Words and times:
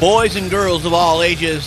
Boys 0.00 0.34
and 0.34 0.50
girls 0.50 0.86
of 0.86 0.94
all 0.94 1.22
ages, 1.22 1.64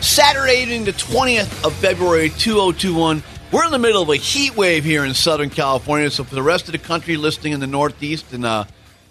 Saturday 0.00 0.62
evening, 0.62 0.84
the 0.84 0.92
20th 0.92 1.66
of 1.66 1.74
February 1.74 2.30
2021. 2.30 3.22
We're 3.52 3.64
in 3.66 3.72
the 3.72 3.78
middle 3.78 4.02
of 4.02 4.08
a 4.08 4.16
heat 4.16 4.56
wave 4.56 4.84
here 4.84 5.04
in 5.04 5.12
Southern 5.12 5.50
California. 5.50 6.10
So, 6.10 6.24
for 6.24 6.34
the 6.34 6.42
rest 6.42 6.64
of 6.64 6.72
the 6.72 6.78
country 6.78 7.18
listening 7.18 7.52
in 7.52 7.60
the 7.60 7.66
Northeast 7.66 8.32
and 8.32 8.46
uh, 8.46 8.64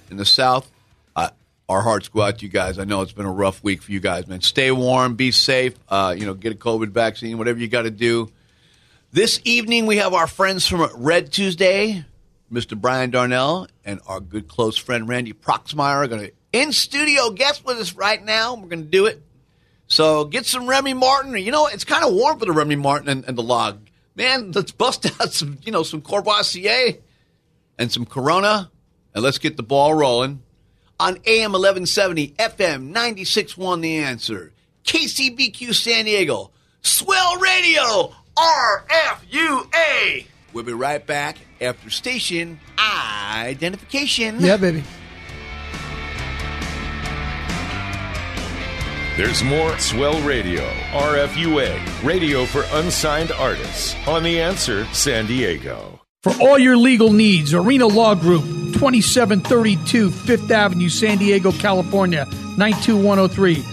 in 0.09 0.17
the 0.17 0.25
South, 0.25 0.71
uh, 1.15 1.29
our 1.69 1.83
hearts 1.83 2.09
go 2.09 2.23
out 2.23 2.39
to 2.39 2.45
you 2.45 2.51
guys. 2.51 2.79
I 2.79 2.83
know 2.83 3.03
it's 3.03 3.13
been 3.13 3.27
a 3.27 3.31
rough 3.31 3.63
week 3.63 3.83
for 3.83 3.91
you 3.91 3.99
guys, 3.99 4.25
man. 4.25 4.41
Stay 4.41 4.71
warm, 4.71 5.13
be 5.13 5.29
safe, 5.29 5.75
uh, 5.89 6.15
you 6.17 6.25
know, 6.25 6.33
get 6.33 6.51
a 6.51 6.57
COVID 6.57 6.89
vaccine, 6.89 7.37
whatever 7.37 7.59
you 7.59 7.67
got 7.67 7.83
to 7.83 7.91
do. 7.91 8.31
This 9.11 9.39
evening, 9.43 9.85
we 9.85 9.97
have 9.97 10.15
our 10.15 10.25
friends 10.25 10.65
from 10.65 10.89
Red 10.95 11.31
Tuesday, 11.31 12.05
Mr. 12.51 12.75
Brian 12.75 13.11
Darnell, 13.11 13.67
and 13.85 13.99
our 14.07 14.19
good 14.19 14.47
close 14.47 14.77
friend 14.77 15.07
Randy 15.07 15.33
Proxmire 15.33 15.97
are 15.97 16.07
going 16.07 16.25
to 16.25 16.31
in 16.53 16.71
studio 16.71 17.31
guest 17.31 17.65
with 17.65 17.77
us 17.79 17.93
right 17.93 18.23
now. 18.23 18.55
We're 18.55 18.69
going 18.69 18.83
to 18.83 18.89
do 18.89 19.07
it. 19.07 19.21
So 19.87 20.23
get 20.25 20.45
some 20.45 20.67
Remy 20.67 20.93
Martin. 20.93 21.33
You 21.37 21.51
know, 21.51 21.67
it's 21.67 21.83
kind 21.83 22.05
of 22.05 22.13
warm 22.13 22.39
for 22.39 22.45
the 22.45 22.53
Remy 22.53 22.77
Martin 22.77 23.09
and, 23.09 23.25
and 23.25 23.37
the 23.37 23.43
log. 23.43 23.89
Man, 24.15 24.51
let's 24.53 24.71
bust 24.71 25.05
out 25.21 25.33
some, 25.33 25.57
you 25.63 25.71
know, 25.71 25.83
some 25.83 26.01
Courvoisier 26.01 26.99
and 27.77 27.91
some 27.91 28.05
Corona, 28.05 28.71
and 29.13 29.23
let's 29.23 29.39
get 29.39 29.57
the 29.57 29.63
ball 29.63 29.93
rolling. 29.93 30.41
On 30.99 31.17
AM 31.25 31.51
1170, 31.51 32.29
FM 32.29 32.93
96.1 32.93 33.81
The 33.81 33.97
Answer, 33.97 34.53
KCBQ 34.85 35.73
San 35.73 36.05
Diego, 36.05 36.51
Swell 36.81 37.39
Radio, 37.39 38.13
RFUA. 38.37 40.27
We'll 40.53 40.63
be 40.63 40.73
right 40.73 41.05
back 41.05 41.39
after 41.59 41.89
station 41.89 42.59
identification. 42.77 44.39
Yeah, 44.39 44.57
baby. 44.57 44.83
There's 49.15 49.43
more 49.43 49.77
Swell 49.77 50.19
Radio, 50.23 50.67
RFUA, 50.89 52.03
radio 52.03 52.45
for 52.45 52.63
unsigned 52.71 53.31
artists, 53.31 53.95
on 54.07 54.23
The 54.23 54.41
Answer 54.41 54.85
San 54.85 55.27
Diego. 55.27 56.01
For 56.23 56.33
all 56.41 56.57
your 56.57 56.75
legal 56.75 57.13
needs, 57.13 57.53
Arena 57.53 57.85
Law 57.85 58.15
Group, 58.15 58.43
2732 58.73 60.09
Fifth 60.09 60.49
Avenue, 60.49 60.89
San 60.89 61.19
Diego, 61.19 61.51
California, 61.51 62.25
92103. 62.57 63.72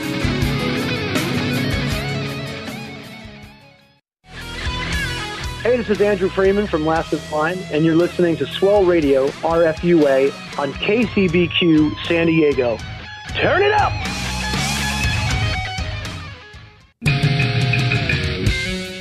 Hey, 5.61 5.77
this 5.77 5.91
is 5.91 6.01
Andrew 6.01 6.27
Freeman 6.27 6.65
from 6.65 6.87
Last 6.87 7.13
in 7.13 7.19
Line, 7.29 7.59
and 7.71 7.85
you're 7.85 7.95
listening 7.95 8.35
to 8.37 8.47
Swell 8.47 8.83
Radio, 8.83 9.27
RFUA, 9.27 10.57
on 10.57 10.73
KCBQ 10.73 12.03
San 12.07 12.25
Diego. 12.25 12.79
Turn 13.35 13.61
it 13.61 13.71
up! 13.71 13.91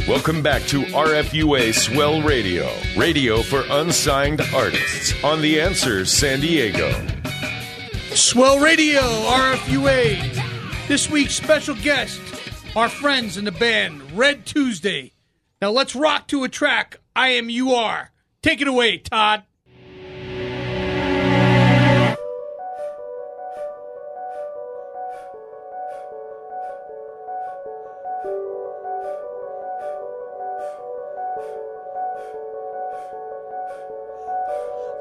Welcome 0.06 0.42
back 0.42 0.60
to 0.64 0.82
RFUA 0.82 1.72
Swell 1.72 2.20
Radio, 2.20 2.70
radio 2.94 3.40
for 3.40 3.64
unsigned 3.70 4.42
artists, 4.54 5.14
on 5.24 5.40
The 5.40 5.62
Answer 5.62 6.04
San 6.04 6.40
Diego. 6.40 6.92
Swell 8.12 8.58
Radio, 8.58 9.00
RFUA. 9.00 10.86
This 10.88 11.08
week's 11.08 11.36
special 11.36 11.76
guest, 11.76 12.20
our 12.76 12.90
friends 12.90 13.38
in 13.38 13.46
the 13.46 13.52
band 13.52 14.12
Red 14.12 14.44
Tuesday. 14.44 15.12
Now 15.62 15.72
let's 15.72 15.94
rock 15.94 16.26
to 16.28 16.42
a 16.42 16.48
track. 16.48 17.00
I 17.14 17.28
am 17.32 17.50
you 17.50 17.72
are. 17.72 18.12
Take 18.42 18.62
it 18.62 18.68
away, 18.68 18.96
Todd. 18.96 19.42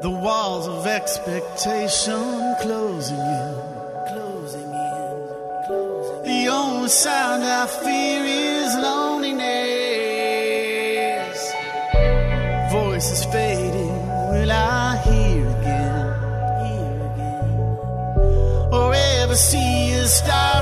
The 0.02 0.09
walls 0.09 0.68
of 0.68 0.86
expectation 0.86 2.56
closing 2.62 3.18
in, 3.18 3.56
closing 4.12 4.62
in, 4.62 5.30
closing 5.68 6.26
in. 6.26 6.46
The 6.46 6.52
only 6.52 6.90
sound 6.90 7.46
I 7.46 7.66
fear 7.66 8.26
is 8.26 8.76
loneliness. 8.76 9.69
Fading, 13.31 14.07
will 14.31 14.51
I 14.51 14.97
hear 15.06 15.47
again, 15.59 16.07
or 18.73 18.91
ever 18.94 19.35
see 19.35 19.91
a 19.91 20.07
star 20.07 20.59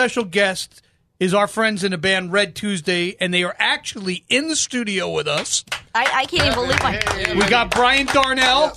special 0.00 0.24
guest 0.24 0.80
is 1.18 1.34
our 1.34 1.46
friends 1.46 1.84
in 1.84 1.90
the 1.90 1.98
band 1.98 2.32
Red 2.32 2.54
Tuesday, 2.54 3.14
and 3.20 3.34
they 3.34 3.44
are 3.44 3.54
actually 3.58 4.24
in 4.30 4.48
the 4.48 4.56
studio 4.56 5.10
with 5.10 5.28
us. 5.28 5.62
I, 5.94 6.10
I 6.10 6.24
can't 6.24 6.44
even 6.44 6.54
believe 6.54 6.82
my. 6.82 7.34
We 7.34 7.46
got 7.50 7.70
Brian 7.70 8.06
Darnell 8.06 8.74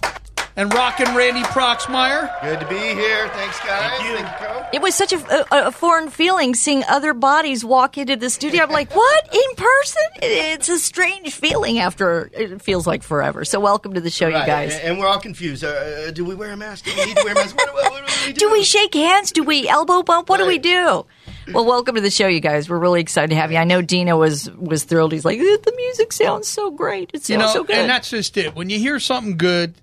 and 0.56 0.72
Rockin' 0.74 1.16
Randy 1.16 1.42
Proxmeyer. 1.44 2.42
Good 2.44 2.60
to 2.60 2.68
be 2.68 2.76
here. 2.78 3.28
Thanks, 3.30 3.60
guys. 3.62 4.00
Thank 4.00 4.20
you, 4.20 4.26
Coach. 4.48 4.66
It 4.74 4.82
was 4.82 4.94
such 4.96 5.12
a, 5.14 5.18
a, 5.54 5.68
a 5.68 5.72
foreign 5.72 6.10
feeling 6.10 6.54
seeing 6.56 6.84
other 6.88 7.14
bodies 7.14 7.66
walk 7.66 7.98
into 7.98 8.16
the 8.16 8.30
studio. 8.30 8.64
I'm 8.64 8.70
like, 8.72 8.92
what? 8.96 9.34
In 9.34 9.56
person? 9.56 10.02
It, 10.18 10.32
it's 10.60 10.70
a 10.70 10.78
strange 10.80 11.34
feeling 11.34 11.80
after 11.80 12.30
it 12.34 12.62
feels 12.62 12.86
like 12.86 13.04
forever. 13.04 13.46
So, 13.46 13.60
welcome 13.60 13.94
to 13.94 14.02
the 14.02 14.10
show, 14.12 14.28
you 14.28 14.34
guys. 14.34 14.74
And, 14.76 14.84
and 14.84 15.00
we're 15.00 15.08
all 15.08 15.20
confused. 15.20 15.64
Uh, 15.64 15.68
Uh, 15.68 16.12
do 16.12 16.24
we 16.26 16.36
wear 16.36 16.52
a 16.52 16.58
mask? 16.58 16.86
Do 16.86 16.92
we 16.98 17.06
need 17.06 17.18
to 17.18 17.24
wear 17.24 17.34
a 17.34 17.36
mask? 17.36 17.56
What, 17.58 17.74
what, 17.74 17.92
what 17.92 18.08
do 18.08 18.28
we 18.28 18.34
do? 18.34 18.40
Do 18.48 18.52
we 18.52 18.64
shake 18.64 18.94
hands? 18.94 19.32
Do 19.32 19.44
we 19.44 19.68
elbow 19.68 20.04
bump? 20.04 20.30
What 20.30 20.38
do 20.38 20.46
we 20.48 20.58
do? 20.60 21.06
Well, 21.52 21.66
welcome 21.66 21.96
to 21.96 22.02
the 22.02 22.10
show, 22.12 22.28
you 22.28 22.40
guys. 22.40 22.70
We're 22.70 22.78
really 22.80 23.02
excited 23.02 23.30
to 23.32 23.36
have 23.36 23.52
you. 23.52 23.58
I 23.58 23.64
know 23.66 23.82
Dina 23.82 24.16
was 24.16 24.50
was 24.52 24.84
thrilled. 24.86 25.12
He's 25.12 25.26
like, 25.26 25.40
the 25.40 25.74
music 25.76 26.14
sounds 26.14 26.48
so 26.48 26.72
great. 26.72 27.12
It 27.14 27.24
sounds 27.24 27.30
You 27.30 27.38
know, 27.40 27.48
so 27.54 27.64
good. 27.64 27.76
and 27.76 27.90
that's 27.90 28.10
just 28.10 28.38
it. 28.38 28.56
When 28.56 28.70
you 28.70 28.80
hear 28.80 29.00
something 29.00 29.36
good, 29.38 29.76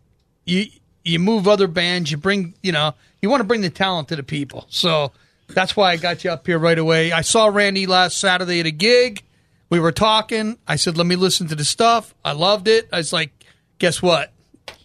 you 0.45 0.67
you 1.05 1.19
move 1.19 1.49
other 1.49 1.67
bands. 1.67 2.11
You 2.11 2.17
bring, 2.17 2.55
you 2.63 2.73
know, 2.73 2.95
you 3.23 3.31
want 3.31 3.41
to 3.41 3.45
bring 3.45 3.61
the 3.63 3.71
talent 3.71 4.09
to 4.09 4.17
the 4.17 4.23
people. 4.23 4.67
So 4.69 5.13
that's 5.49 5.77
why 5.77 5.93
I 5.93 5.97
got 5.97 6.25
you 6.25 6.31
up 6.31 6.47
here 6.47 6.59
right 6.59 6.79
away. 6.79 7.13
I 7.13 7.23
saw 7.23 7.47
Randy 7.47 7.87
last 7.87 8.19
Saturday 8.21 8.61
at 8.61 8.67
a 8.67 8.71
gig. 8.71 9.23
We 9.71 9.81
were 9.81 9.93
talking. 9.93 10.59
I 10.67 10.77
said, 10.77 10.97
"Let 10.97 11.07
me 11.07 11.17
listen 11.17 11.47
to 11.49 11.55
the 11.55 11.65
stuff." 11.65 12.15
I 12.25 12.33
loved 12.33 12.69
it. 12.69 12.89
I 12.93 12.97
was 12.99 13.13
like, 13.13 13.31
"Guess 13.79 14.03
what? 14.03 14.33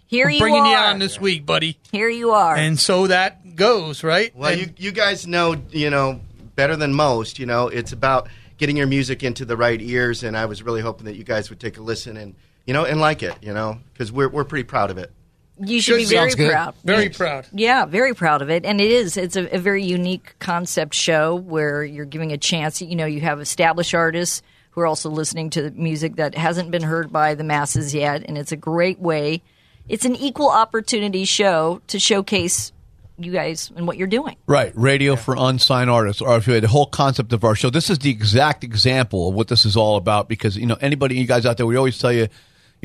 Here 0.07 0.28
I'm 0.28 0.34
you 0.34 0.40
bringing 0.40 0.62
are. 0.62 0.69
you 0.72 0.78
on 0.94 1.00
this 1.00 1.19
week, 1.19 1.46
buddy." 1.46 1.80
Here 1.92 2.10
you 2.10 2.31
are. 2.31 2.56
And 2.56 2.80
so 2.80 3.07
that 3.07 3.56
goes 3.56 4.04
right. 4.04 4.36
Well, 4.36 4.52
And- 4.52 4.62
you, 4.62 4.69
you 4.78 4.92
guys 4.92 5.25
know, 5.25 5.56
you 5.72 5.90
know, 5.90 6.22
better 6.56 6.75
than 6.75 6.94
most, 6.94 7.40
you 7.40 7.46
know, 7.46 7.68
it's 7.68 7.92
about 7.92 8.28
getting 8.57 8.78
your 8.78 8.88
music 8.88 9.24
into 9.24 9.44
the 9.44 9.57
right 9.57 9.81
ears. 9.81 10.24
And 10.24 10.38
I 10.38 10.45
was 10.45 10.62
really 10.64 10.81
hoping 10.81 11.06
that 11.06 11.16
you 11.16 11.24
guys 11.24 11.50
would 11.50 11.59
take 11.59 11.78
a 11.78 11.81
listen 11.81 12.16
and, 12.16 12.35
you 12.66 12.74
know, 12.74 12.85
and 12.85 13.02
like 13.02 13.24
it, 13.24 13.33
you 13.42 13.54
know, 13.54 13.80
because 13.92 14.12
we're, 14.12 14.30
we're 14.30 14.44
pretty 14.45 14.64
proud 14.64 14.92
of 14.92 14.97
it. 14.97 15.12
You 15.59 15.81
should 15.81 15.97
be 15.97 16.06
very 16.06 16.33
proud. 16.33 16.76
very 16.83 17.09
proud. 17.09 17.47
Yeah, 17.54 17.85
very 17.85 18.14
proud 18.14 18.42
of 18.42 18.50
it. 18.50 18.66
And 18.66 18.81
it 18.81 18.92
is. 18.92 19.18
It's 19.18 19.35
a, 19.35 19.56
a 19.56 19.59
very 19.59 19.83
unique 19.83 20.35
concept 20.40 20.94
show 20.94 21.35
where 21.35 21.83
you're 21.83 22.06
giving 22.06 22.31
a 22.31 22.38
chance. 22.38 22.81
You 22.81 22.95
know, 22.95 23.06
you 23.06 23.21
have 23.21 23.40
established 23.40 23.94
artists 23.94 24.42
who 24.71 24.81
are 24.81 24.88
also 24.88 25.09
listening 25.09 25.50
to 25.52 25.71
music 25.71 26.18
that 26.18 26.35
hasn't 26.35 26.71
been 26.71 26.83
heard 26.83 27.12
by 27.12 27.35
the 27.35 27.45
masses 27.45 27.95
yet. 27.95 28.24
And 28.28 28.38
it's 28.38 28.52
a 28.52 28.57
great 28.57 29.00
way. 29.00 29.42
It's 29.88 30.04
an 30.04 30.16
equal 30.16 30.50
opportunity 30.50 31.24
show 31.24 31.81
to 31.88 32.00
showcase 32.00 32.74
you 33.18 33.31
guys 33.31 33.71
and 33.76 33.88
what 33.88 33.95
you're 33.95 34.07
doing. 34.07 34.35
Right, 34.47 34.74
radio 34.76 35.16
for 35.16 35.35
unsigned 35.38 35.90
artists, 35.90 36.21
Or 36.21 36.35
if 36.35 36.47
you 36.47 36.54
had 36.54 36.64
The 36.64 36.68
whole 36.68 36.88
concept 36.88 37.31
of 37.31 37.45
our 37.45 37.56
show. 37.56 37.69
This 37.69 37.90
is 37.90 38.00
the 38.00 38.09
exact 38.09 38.66
example 38.66 39.30
of 39.30 39.35
what 39.35 39.47
this 39.47 39.66
is 39.66 39.78
all 39.78 39.95
about. 39.95 40.28
Because 40.28 40.57
you 40.57 40.66
know, 40.66 40.78
anybody, 40.81 41.16
you 41.16 41.26
guys 41.26 41.45
out 41.45 41.56
there, 41.56 41.66
we 41.66 41.78
always 41.78 41.97
tell 41.97 42.12
you, 42.12 42.28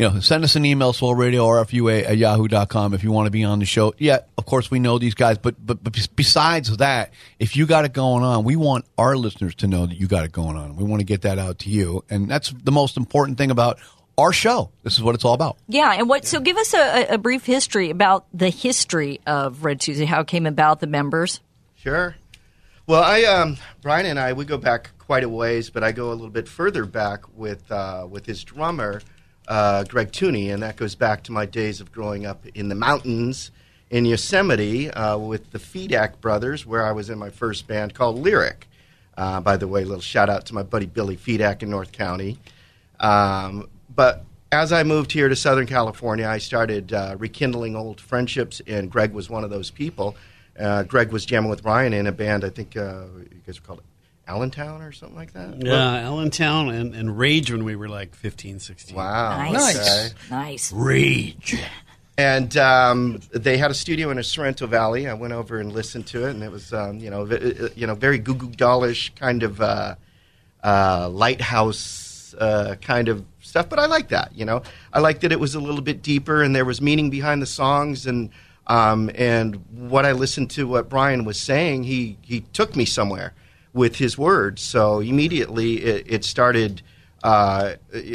you 0.00 0.08
know, 0.08 0.20
send 0.20 0.44
us 0.44 0.56
an 0.56 0.64
email, 0.64 0.94
Swell 0.94 1.14
Radio 1.14 1.44
RFUA 1.44 2.08
at 2.08 2.16
yahoo.com 2.16 2.94
if 2.94 3.04
you 3.04 3.12
want 3.12 3.26
to 3.26 3.30
be 3.30 3.44
on 3.44 3.58
the 3.58 3.66
show. 3.66 3.92
Yeah, 3.98 4.20
of 4.38 4.46
course 4.46 4.70
we 4.70 4.78
know 4.78 4.98
these 4.98 5.12
guys, 5.12 5.36
but 5.36 5.54
but 5.64 5.84
but 5.84 5.94
besides 6.16 6.74
that, 6.78 7.12
if 7.38 7.54
you 7.54 7.66
got 7.66 7.84
it 7.84 7.92
going 7.92 8.24
on, 8.24 8.44
we 8.44 8.56
want 8.56 8.86
our 8.96 9.14
listeners 9.14 9.54
to 9.56 9.66
know 9.66 9.84
that 9.84 9.94
you 9.94 10.06
got 10.06 10.24
it 10.24 10.32
going 10.32 10.56
on. 10.56 10.76
We 10.76 10.84
want 10.84 11.00
to 11.00 11.04
get 11.04 11.20
that 11.22 11.38
out 11.38 11.58
to 11.60 11.68
you, 11.68 12.02
and 12.08 12.30
that's 12.30 12.50
the 12.50 12.72
most 12.72 12.96
important 12.96 13.36
thing 13.36 13.50
about 13.50 13.78
our 14.16 14.32
show. 14.32 14.70
This 14.84 14.94
is 14.94 15.02
what 15.02 15.14
it's 15.14 15.24
all 15.26 15.34
about. 15.34 15.58
Yeah, 15.68 15.92
and 15.92 16.08
what? 16.08 16.24
So, 16.24 16.40
give 16.40 16.56
us 16.56 16.72
a, 16.72 17.08
a 17.10 17.18
brief 17.18 17.44
history 17.44 17.90
about 17.90 18.24
the 18.32 18.48
history 18.48 19.20
of 19.26 19.66
Red 19.66 19.80
Tuesday, 19.80 20.06
how 20.06 20.22
it 20.22 20.28
came 20.28 20.46
about, 20.46 20.80
the 20.80 20.86
members. 20.86 21.40
Sure. 21.76 22.16
Well, 22.86 23.02
I, 23.02 23.24
um, 23.24 23.58
Brian 23.82 24.06
and 24.06 24.18
I, 24.18 24.32
we 24.32 24.46
go 24.46 24.56
back 24.56 24.92
quite 24.98 25.24
a 25.24 25.28
ways, 25.28 25.68
but 25.68 25.84
I 25.84 25.92
go 25.92 26.08
a 26.08 26.14
little 26.14 26.30
bit 26.30 26.48
further 26.48 26.86
back 26.86 27.20
with 27.36 27.70
uh, 27.70 28.06
with 28.10 28.24
his 28.24 28.42
drummer, 28.42 29.02
uh, 29.50 29.82
Greg 29.82 30.12
Tooney, 30.12 30.54
and 30.54 30.62
that 30.62 30.76
goes 30.76 30.94
back 30.94 31.24
to 31.24 31.32
my 31.32 31.44
days 31.44 31.80
of 31.80 31.90
growing 31.90 32.24
up 32.24 32.46
in 32.54 32.68
the 32.68 32.74
mountains 32.76 33.50
in 33.90 34.04
Yosemite 34.04 34.88
uh, 34.92 35.18
with 35.18 35.50
the 35.50 35.58
Fedak 35.58 36.20
brothers, 36.20 36.64
where 36.64 36.86
I 36.86 36.92
was 36.92 37.10
in 37.10 37.18
my 37.18 37.30
first 37.30 37.66
band 37.66 37.92
called 37.92 38.16
Lyric. 38.16 38.68
Uh, 39.18 39.40
by 39.40 39.56
the 39.56 39.66
way, 39.66 39.82
a 39.82 39.84
little 39.84 40.00
shout 40.00 40.30
out 40.30 40.46
to 40.46 40.54
my 40.54 40.62
buddy 40.62 40.86
Billy 40.86 41.16
Fedak 41.16 41.64
in 41.64 41.70
North 41.70 41.90
County. 41.90 42.38
Um, 43.00 43.68
but 43.92 44.24
as 44.52 44.72
I 44.72 44.84
moved 44.84 45.10
here 45.10 45.28
to 45.28 45.34
Southern 45.34 45.66
California, 45.66 46.28
I 46.28 46.38
started 46.38 46.92
uh, 46.92 47.16
rekindling 47.18 47.74
old 47.74 48.00
friendships, 48.00 48.62
and 48.68 48.88
Greg 48.88 49.12
was 49.12 49.28
one 49.28 49.42
of 49.42 49.50
those 49.50 49.72
people. 49.72 50.14
Uh, 50.58 50.84
Greg 50.84 51.10
was 51.10 51.26
jamming 51.26 51.50
with 51.50 51.64
Ryan 51.64 51.92
in 51.92 52.06
a 52.06 52.12
band, 52.12 52.44
I 52.44 52.50
think 52.50 52.76
uh, 52.76 53.06
you 53.18 53.42
guys 53.44 53.60
were 53.60 53.66
called 53.66 53.82
Allentown 54.30 54.80
or 54.82 54.92
something 54.92 55.16
like 55.16 55.32
that. 55.32 55.64
Yeah, 55.64 55.96
Allentown 55.96 56.70
and, 56.70 56.94
and 56.94 57.18
Rage 57.18 57.50
when 57.50 57.64
we 57.64 57.74
were 57.74 57.88
like 57.88 58.14
15, 58.14 58.60
16. 58.60 58.96
Wow. 58.96 59.50
Nice, 59.52 59.76
Okay. 59.76 60.14
nice. 60.30 60.72
Rage. 60.72 61.60
And 62.16 62.56
um, 62.56 63.20
they 63.32 63.56
had 63.56 63.70
a 63.70 63.74
studio 63.74 64.10
in 64.10 64.18
a 64.18 64.22
Sorrento 64.22 64.66
Valley. 64.66 65.08
I 65.08 65.14
went 65.14 65.32
over 65.32 65.58
and 65.58 65.72
listened 65.72 66.06
to 66.08 66.26
it, 66.26 66.30
and 66.30 66.42
it 66.44 66.50
was, 66.52 66.72
um, 66.72 66.98
you 66.98 67.10
know, 67.10 67.24
v- 67.24 67.70
you 67.74 67.86
know, 67.86 67.94
very 67.94 68.18
Goo 68.18 68.34
Goo 68.34 68.50
Dollish 68.50 69.10
kind 69.16 69.42
of 69.42 69.60
uh, 69.60 69.94
uh, 70.62 71.08
Lifehouse 71.08 72.34
uh, 72.38 72.76
kind 72.76 73.08
of 73.08 73.24
stuff. 73.40 73.68
But 73.68 73.78
I 73.78 73.86
like 73.86 74.08
that, 74.08 74.36
you 74.36 74.44
know. 74.44 74.62
I 74.92 75.00
like 75.00 75.20
that 75.20 75.32
it 75.32 75.40
was 75.40 75.54
a 75.54 75.60
little 75.60 75.80
bit 75.80 76.02
deeper, 76.02 76.42
and 76.42 76.54
there 76.54 76.64
was 76.66 76.80
meaning 76.80 77.10
behind 77.10 77.40
the 77.42 77.46
songs, 77.46 78.06
and 78.06 78.30
um, 78.66 79.10
and 79.14 79.56
what 79.88 80.04
I 80.06 80.12
listened 80.12 80.50
to, 80.52 80.68
what 80.68 80.88
Brian 80.88 81.24
was 81.24 81.40
saying, 81.40 81.84
he 81.84 82.16
he 82.22 82.40
took 82.52 82.76
me 82.76 82.84
somewhere 82.84 83.32
with 83.72 83.96
his 83.96 84.18
words. 84.18 84.62
So 84.62 85.00
immediately 85.00 85.82
it, 85.82 86.06
it 86.08 86.24
started. 86.24 86.82
Uh, 87.22 87.74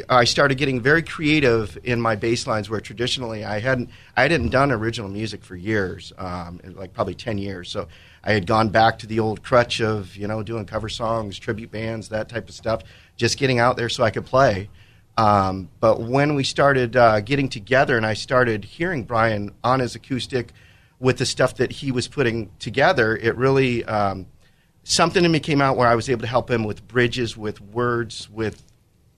I 0.10 0.24
started 0.24 0.58
getting 0.58 0.82
very 0.82 1.04
creative 1.04 1.78
in 1.84 2.02
my 2.02 2.16
bass 2.16 2.48
lines, 2.48 2.70
where 2.70 2.82
traditionally 2.82 3.46
I 3.46 3.60
hadn't 3.60 3.90
I 4.18 4.24
hadn't 4.24 4.50
done 4.50 4.72
original 4.72 5.10
music 5.10 5.44
for 5.44 5.56
years, 5.56 6.12
um, 6.18 6.60
like 6.74 6.94
probably 6.94 7.14
ten 7.14 7.38
years. 7.38 7.70
So 7.70 7.88
I 8.24 8.34
had 8.34 8.48
gone 8.48 8.70
back 8.70 9.00
to 9.00 9.08
the 9.08 9.20
old 9.20 9.44
crutch 9.44 9.80
of 9.80 10.16
you 10.18 10.28
know 10.28 10.42
doing 10.42 10.66
cover 10.66 10.90
songs, 10.90 11.38
tribute 11.38 11.72
bands, 11.72 12.10
that 12.10 12.30
type 12.30 12.50
of 12.50 12.56
stuff, 12.56 12.82
just 13.16 13.38
getting 13.38 13.60
out 13.60 13.78
there 13.78 13.90
so 13.90 14.04
I 14.04 14.10
could 14.10 14.26
play. 14.26 14.70
Um, 15.18 15.70
but 15.80 16.02
when 16.02 16.36
we 16.36 16.44
started 16.44 16.96
uh, 16.96 17.22
getting 17.22 17.48
together, 17.48 17.96
and 17.96 18.06
I 18.06 18.16
started 18.16 18.66
hearing 18.66 19.04
Brian 19.04 19.54
on 19.64 19.80
his 19.80 19.96
acoustic 19.96 20.52
with 21.00 21.18
the 21.18 21.26
stuff 21.26 21.56
that 21.56 21.72
he 21.72 21.92
was 21.92 22.08
putting 22.08 22.50
together, 22.60 23.16
it 23.16 23.36
really 23.38 23.86
um, 23.86 24.26
something 24.86 25.26
in 25.26 25.32
me 25.32 25.42
came 25.42 25.62
out 25.62 25.76
where 25.76 25.88
I 25.88 25.96
was 25.96 26.10
able 26.10 26.22
to 26.22 26.28
help 26.28 26.50
him 26.50 26.64
with 26.64 26.88
bridges, 26.88 27.36
with 27.36 27.60
words, 27.60 28.30
with 28.30 28.64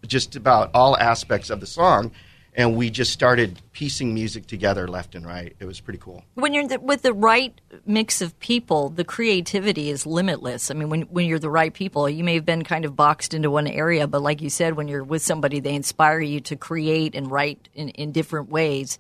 just 0.07 0.35
about 0.35 0.71
all 0.73 0.97
aspects 0.97 1.51
of 1.51 1.59
the 1.59 1.67
song. 1.67 2.11
And 2.55 2.75
we 2.75 2.89
just 2.89 3.11
started 3.11 3.61
piecing 3.71 4.15
music 4.15 4.47
together 4.47 4.87
left 4.87 5.13
and 5.13 5.23
right. 5.23 5.55
It 5.59 5.65
was 5.65 5.79
pretty 5.79 5.99
cool. 5.99 6.23
When 6.33 6.55
you're 6.55 6.67
the, 6.67 6.79
with 6.79 7.03
the 7.03 7.13
right 7.13 7.53
mix 7.85 8.19
of 8.19 8.39
people, 8.39 8.89
the 8.89 9.03
creativity 9.03 9.91
is 9.91 10.07
limitless. 10.07 10.71
I 10.71 10.73
mean, 10.73 10.89
when 10.89 11.01
when 11.03 11.27
you're 11.27 11.37
the 11.37 11.51
right 11.51 11.71
people, 11.71 12.09
you 12.09 12.23
may 12.23 12.33
have 12.33 12.45
been 12.45 12.63
kind 12.63 12.83
of 12.83 12.95
boxed 12.95 13.35
into 13.35 13.51
one 13.51 13.67
area, 13.67 14.07
but 14.07 14.23
like 14.23 14.41
you 14.41 14.49
said, 14.49 14.73
when 14.73 14.87
you're 14.87 15.03
with 15.03 15.21
somebody, 15.21 15.59
they 15.59 15.75
inspire 15.75 16.19
you 16.19 16.39
to 16.41 16.55
create 16.55 17.13
and 17.13 17.29
write 17.29 17.69
in, 17.75 17.89
in 17.89 18.11
different 18.11 18.49
ways. 18.49 18.97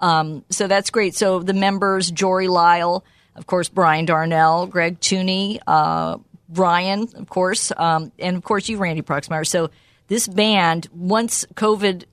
Um, 0.00 0.42
so 0.48 0.66
that's 0.66 0.88
great. 0.88 1.14
So 1.14 1.40
the 1.40 1.52
members, 1.52 2.10
Jory 2.10 2.48
Lyle, 2.48 3.04
of 3.36 3.46
course, 3.46 3.68
Brian 3.68 4.04
Darnell, 4.04 4.66
Greg 4.66 5.00
Tooney, 5.00 5.58
uh, 5.66 6.18
Brian, 6.48 7.08
of 7.16 7.28
course, 7.28 7.72
um, 7.76 8.12
and 8.18 8.36
of 8.36 8.44
course 8.44 8.68
you, 8.68 8.78
Randy 8.78 9.02
Proxmire. 9.02 9.46
So 9.46 9.70
this 10.08 10.28
band, 10.28 10.88
once 10.94 11.44
COVID 11.54 12.04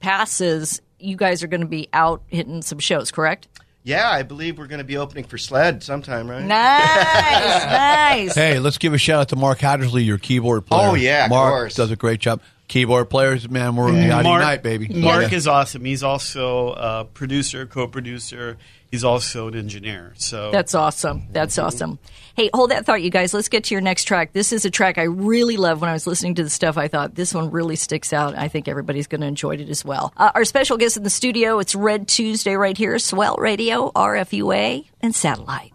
passes, 0.00 0.80
you 0.98 1.16
guys 1.16 1.42
are 1.42 1.46
going 1.48 1.60
to 1.62 1.66
be 1.66 1.88
out 1.92 2.22
hitting 2.28 2.62
some 2.62 2.78
shows, 2.78 3.10
correct? 3.10 3.48
Yeah, 3.84 4.08
I 4.08 4.22
believe 4.22 4.58
we're 4.58 4.68
going 4.68 4.78
to 4.78 4.84
be 4.84 4.96
opening 4.96 5.24
for 5.24 5.36
Sled 5.38 5.82
sometime, 5.82 6.30
right? 6.30 6.44
Nice, 6.44 7.64
nice. 7.64 8.34
Hey, 8.36 8.58
let's 8.60 8.78
give 8.78 8.94
a 8.94 8.98
shout 8.98 9.20
out 9.22 9.28
to 9.30 9.36
Mark 9.36 9.58
Hattersley, 9.58 10.04
your 10.04 10.18
keyboard 10.18 10.66
player. 10.66 10.88
Oh, 10.90 10.94
yeah, 10.94 11.24
of 11.24 11.30
Mark 11.30 11.52
course. 11.52 11.74
does 11.74 11.90
a 11.90 11.96
great 11.96 12.20
job. 12.20 12.40
Keyboard 12.68 13.10
players, 13.10 13.50
man, 13.50 13.74
we're 13.74 13.92
yeah. 13.92 14.22
Mark, 14.22 14.40
night, 14.40 14.62
baby. 14.62 14.86
Mark 14.88 15.30
Yeah. 15.32 15.36
is 15.36 15.48
awesome. 15.48 15.84
He's 15.84 16.04
also 16.04 16.68
a 16.74 17.04
producer, 17.12 17.66
co-producer. 17.66 18.56
He's 18.92 19.04
also 19.04 19.48
an 19.48 19.56
engineer. 19.56 20.12
So 20.18 20.50
That's 20.50 20.74
awesome. 20.74 21.22
That's 21.32 21.56
awesome. 21.56 21.98
Hey, 22.36 22.50
hold 22.52 22.72
that 22.72 22.84
thought, 22.84 23.00
you 23.00 23.08
guys. 23.08 23.32
Let's 23.32 23.48
get 23.48 23.64
to 23.64 23.74
your 23.74 23.80
next 23.80 24.04
track. 24.04 24.34
This 24.34 24.52
is 24.52 24.66
a 24.66 24.70
track 24.70 24.98
I 24.98 25.04
really 25.04 25.56
love. 25.56 25.80
When 25.80 25.88
I 25.88 25.94
was 25.94 26.06
listening 26.06 26.34
to 26.34 26.44
the 26.44 26.50
stuff, 26.50 26.76
I 26.76 26.88
thought 26.88 27.14
this 27.14 27.32
one 27.32 27.50
really 27.50 27.74
sticks 27.76 28.12
out. 28.12 28.36
I 28.36 28.48
think 28.48 28.68
everybody's 28.68 29.06
going 29.06 29.22
to 29.22 29.26
enjoy 29.26 29.52
it 29.52 29.70
as 29.70 29.82
well. 29.82 30.12
Uh, 30.18 30.30
our 30.34 30.44
special 30.44 30.76
guest 30.76 30.98
in 30.98 31.04
the 31.04 31.10
studio, 31.10 31.58
it's 31.58 31.74
Red 31.74 32.06
Tuesday 32.06 32.54
right 32.54 32.76
here, 32.76 32.98
Swell 32.98 33.36
Radio, 33.36 33.90
RFUA, 33.92 34.84
and 35.00 35.14
Satellite. 35.14 35.72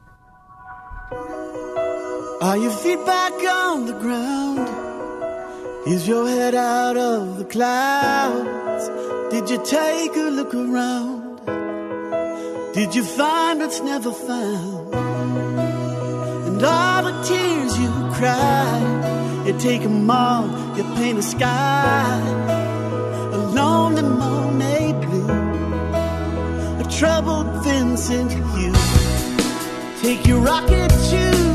Are 2.40 2.58
your 2.58 2.72
feet 2.72 3.04
back 3.04 3.34
on 3.34 3.88
the 3.88 3.94
ground? 3.94 5.88
Is 5.88 6.08
your 6.08 6.28
head 6.28 6.54
out 6.54 6.98
of 6.98 7.40
the 7.40 7.46
clouds? 7.46 8.90
Did 9.34 9.50
you 9.50 9.66
take 9.66 10.16
a 10.16 10.30
look 10.30 10.54
around? 10.54 11.27
Did 12.78 12.94
you 12.94 13.04
find 13.04 13.60
what's 13.60 13.82
never 13.82 14.12
found? 14.12 14.94
And 16.48 16.64
all 16.64 17.02
the 17.06 17.24
tears 17.24 17.76
you 17.80 17.90
cry, 18.14 19.44
you 19.48 19.58
take 19.58 19.82
'em 19.82 20.08
all, 20.12 20.46
you 20.78 20.84
paint 20.96 21.16
the 21.18 21.24
sky 21.24 22.22
a 23.34 23.38
lonely 23.58 24.04
Monet 24.04 24.94
blue, 25.02 25.28
a 26.84 26.86
troubled 26.98 27.50
Vincent 27.64 28.32
hue. 28.54 28.76
Take 30.04 30.28
your 30.28 30.42
rocket 30.42 30.92
to 31.10 31.47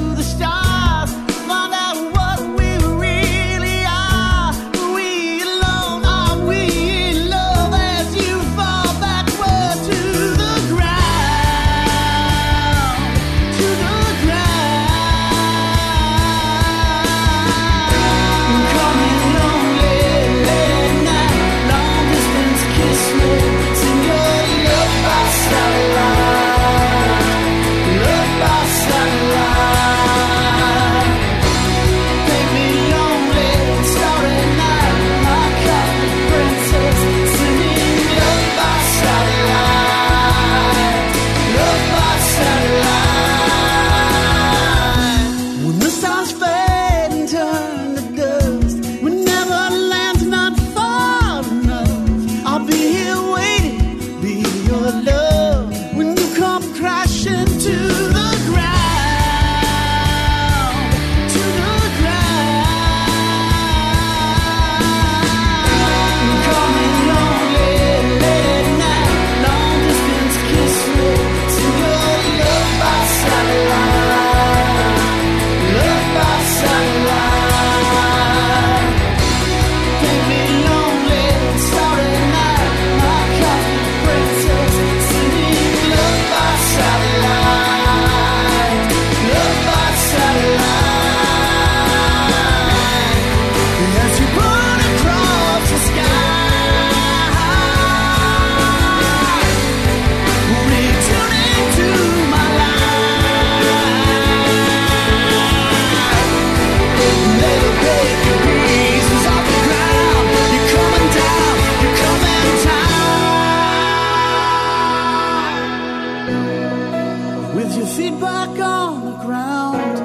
With 117.54 117.76
your 117.76 117.86
feet 117.86 118.18
back 118.18 118.58
on 118.58 119.04
the 119.04 119.16
ground 119.24 119.98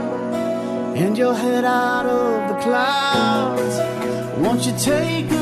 and 0.97 1.17
your 1.17 1.33
head 1.33 1.63
out 1.63 2.05
of 2.05 2.49
the 2.49 2.61
clouds, 2.61 3.75
won't 4.39 4.65
you 4.65 4.73
take 4.77 5.36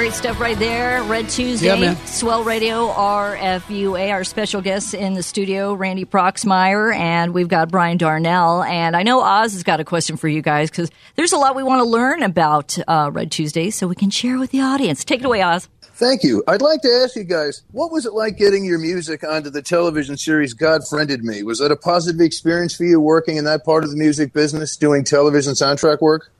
great 0.00 0.14
stuff 0.14 0.40
right 0.40 0.58
there. 0.58 1.02
Red 1.02 1.28
Tuesday, 1.28 1.78
Yeah. 1.78 1.94
Swell 2.06 2.42
Radio, 2.42 2.88
RFUA. 2.88 4.10
Our 4.10 4.24
special 4.24 4.62
guests 4.62 4.94
in 4.94 5.12
the 5.12 5.22
studio, 5.22 5.74
Randy 5.74 6.06
Proxmeyer, 6.06 6.96
and 6.96 7.34
we've 7.34 7.48
got 7.48 7.70
Brian 7.70 7.98
Darnell. 7.98 8.62
And 8.62 8.96
I 8.96 9.02
know 9.02 9.20
Oz 9.20 9.52
has 9.52 9.62
got 9.62 9.78
a 9.78 9.84
question 9.84 10.16
for 10.16 10.26
you 10.26 10.40
guys 10.40 10.70
because 10.70 10.90
there's 11.16 11.34
a 11.34 11.36
lot 11.36 11.54
we 11.54 11.62
want 11.62 11.80
to 11.80 11.84
learn 11.84 12.22
about 12.22 12.78
uh, 12.88 13.10
Red 13.12 13.30
Tuesday, 13.30 13.68
so 13.68 13.86
we 13.88 13.94
can 13.94 14.08
share 14.08 14.38
with 14.38 14.52
the 14.52 14.62
audience. 14.62 15.04
Take 15.04 15.20
it 15.20 15.26
away, 15.26 15.42
Oz. 15.42 15.68
Thank 15.82 16.22
you. 16.22 16.42
I'd 16.48 16.62
like 16.62 16.80
to 16.80 16.88
ask 17.04 17.14
you 17.14 17.24
guys, 17.24 17.60
what 17.72 17.92
was 17.92 18.06
it 18.06 18.14
like 18.14 18.38
getting 18.38 18.64
your 18.64 18.78
music 18.78 19.22
onto 19.22 19.50
the 19.50 19.60
television 19.60 20.16
series 20.16 20.54
God 20.54 20.80
Friended 20.88 21.22
Me? 21.24 21.42
Was 21.42 21.58
that 21.58 21.72
a 21.72 21.76
positive 21.76 22.22
experience 22.22 22.74
for 22.74 22.84
you 22.84 23.00
working 23.00 23.36
in 23.36 23.44
that 23.44 23.66
part 23.66 23.84
of 23.84 23.90
the 23.90 23.96
music 23.98 24.32
business, 24.32 24.78
doing 24.78 25.04
television 25.04 25.52
soundtrack 25.52 26.00
work? 26.00 26.32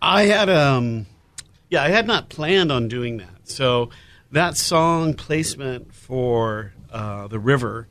I 0.00 0.22
had 0.24 0.48
um 0.48 1.04
yeah, 1.68 1.82
I 1.82 1.88
had 1.88 2.06
not 2.06 2.28
planned 2.28 2.70
on 2.70 2.88
doing 2.88 3.18
that. 3.18 3.48
So 3.48 3.90
that 4.30 4.56
song 4.56 5.14
placement 5.14 5.94
for 5.94 6.72
uh, 6.90 7.26
the 7.28 7.38
river 7.38 7.88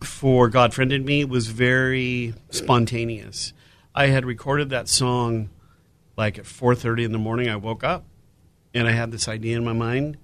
for 0.00 0.48
God 0.48 0.74
Friended 0.74 1.04
Me 1.04 1.24
was 1.24 1.48
very 1.48 2.34
spontaneous. 2.50 3.52
I 3.94 4.08
had 4.08 4.24
recorded 4.24 4.70
that 4.70 4.88
song 4.88 5.50
like 6.16 6.38
at 6.38 6.44
4:30 6.44 7.04
in 7.04 7.12
the 7.12 7.18
morning. 7.18 7.48
I 7.48 7.56
woke 7.56 7.82
up 7.82 8.04
and 8.74 8.86
I 8.86 8.92
had 8.92 9.10
this 9.10 9.28
idea 9.28 9.56
in 9.56 9.64
my 9.64 9.72
mind 9.72 10.18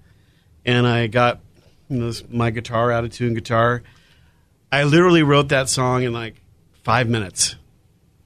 and 0.65 0.87
I 0.87 1.07
got 1.07 1.41
you 1.89 1.97
know, 1.97 2.11
my 2.29 2.51
guitar 2.51 2.91
out 2.91 3.03
of 3.03 3.11
tune 3.11 3.33
guitar. 3.33 3.83
I 4.71 4.83
literally 4.83 5.23
wrote 5.23 5.49
that 5.49 5.69
song 5.69 6.03
in 6.03 6.13
like 6.13 6.35
5 6.83 7.07
minutes 7.07 7.55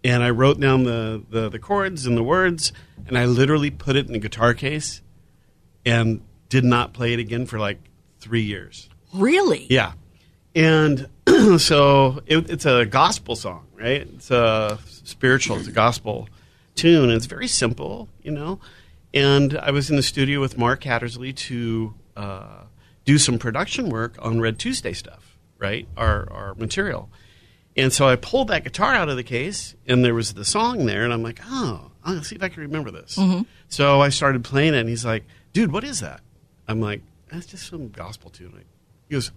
and 0.04 0.24
I 0.24 0.30
wrote 0.30 0.60
down 0.60 0.84
the, 0.84 1.24
the, 1.30 1.50
the 1.50 1.60
chords 1.60 2.06
and 2.06 2.16
the 2.16 2.24
words, 2.24 2.72
and 3.08 3.18
I 3.18 3.26
literally 3.26 3.72
put 3.72 3.96
it 3.96 4.08
in 4.08 4.14
the 4.14 4.20
guitar 4.20 4.54
case 4.54 5.02
and 5.86 6.22
did 6.48 6.64
not 6.64 6.94
play 6.94 7.14
it 7.14 7.20
again 7.20 7.46
for 7.46 7.60
like 7.60 7.80
three 8.20 8.42
years. 8.42 8.90
Really? 9.14 9.66
Yeah. 9.70 9.94
And 10.56 11.10
so 11.58 12.22
it, 12.26 12.50
it's 12.50 12.66
a 12.66 12.86
gospel 12.86 13.36
song, 13.36 13.68
right? 13.76 14.02
It's 14.02 14.32
a 14.32 14.80
spiritual, 14.86 15.58
it's 15.58 15.68
a 15.68 15.72
gospel 15.72 16.28
tune. 16.76 17.10
It's 17.10 17.26
very 17.26 17.48
simple, 17.48 18.08
you 18.24 18.32
know. 18.32 18.60
And 19.14 19.58
I 19.58 19.72
was 19.72 19.90
in 19.90 19.96
the 19.96 20.04
studio 20.04 20.40
with 20.40 20.58
Mark 20.58 20.84
Hattersley 20.84 21.34
to 21.34 21.94
uh, 22.16 22.64
do 23.06 23.18
some 23.18 23.40
production 23.40 23.90
work 23.90 24.16
on 24.20 24.40
Red 24.40 24.60
Tuesday 24.60 24.94
stuff, 24.94 25.38
right? 25.58 25.88
Our 25.98 26.32
our 26.32 26.56
material. 26.56 27.10
And 27.78 27.94
so 27.94 28.08
I 28.08 28.16
pulled 28.16 28.50
that 28.50 28.64
guitar 28.64 28.94
out 28.94 29.10
of 29.10 29.16
the 29.16 29.24
case, 29.24 29.76
and 29.88 30.04
there 30.04 30.14
was 30.14 30.34
the 30.34 30.44
song 30.44 30.86
there, 30.86 31.04
and 31.04 31.14
I'm 31.14 31.24
like, 31.24 31.40
oh, 31.46 31.92
I'll 32.04 32.24
see 32.24 32.36
if 32.36 32.44
I 32.44 32.50
can 32.50 32.64
remember 32.64 32.92
this. 32.92 33.16
Mm-hmm. 33.16 33.44
So 33.68 34.02
I 34.02 34.10
started 34.10 34.44
playing 34.44 34.74
it, 34.74 34.80
and 34.80 34.90
he's 34.90 35.06
like, 35.06 35.24
dude, 35.54 35.72
what 35.72 35.84
is 35.84 36.00
that? 36.02 36.22
I'm 36.68 36.82
like, 36.82 37.02
that's 37.32 37.46
just 37.46 37.68
some 37.68 37.90
gospel 37.90 38.32
tune. 38.32 38.66
He 39.08 39.14
goes, 39.14 39.32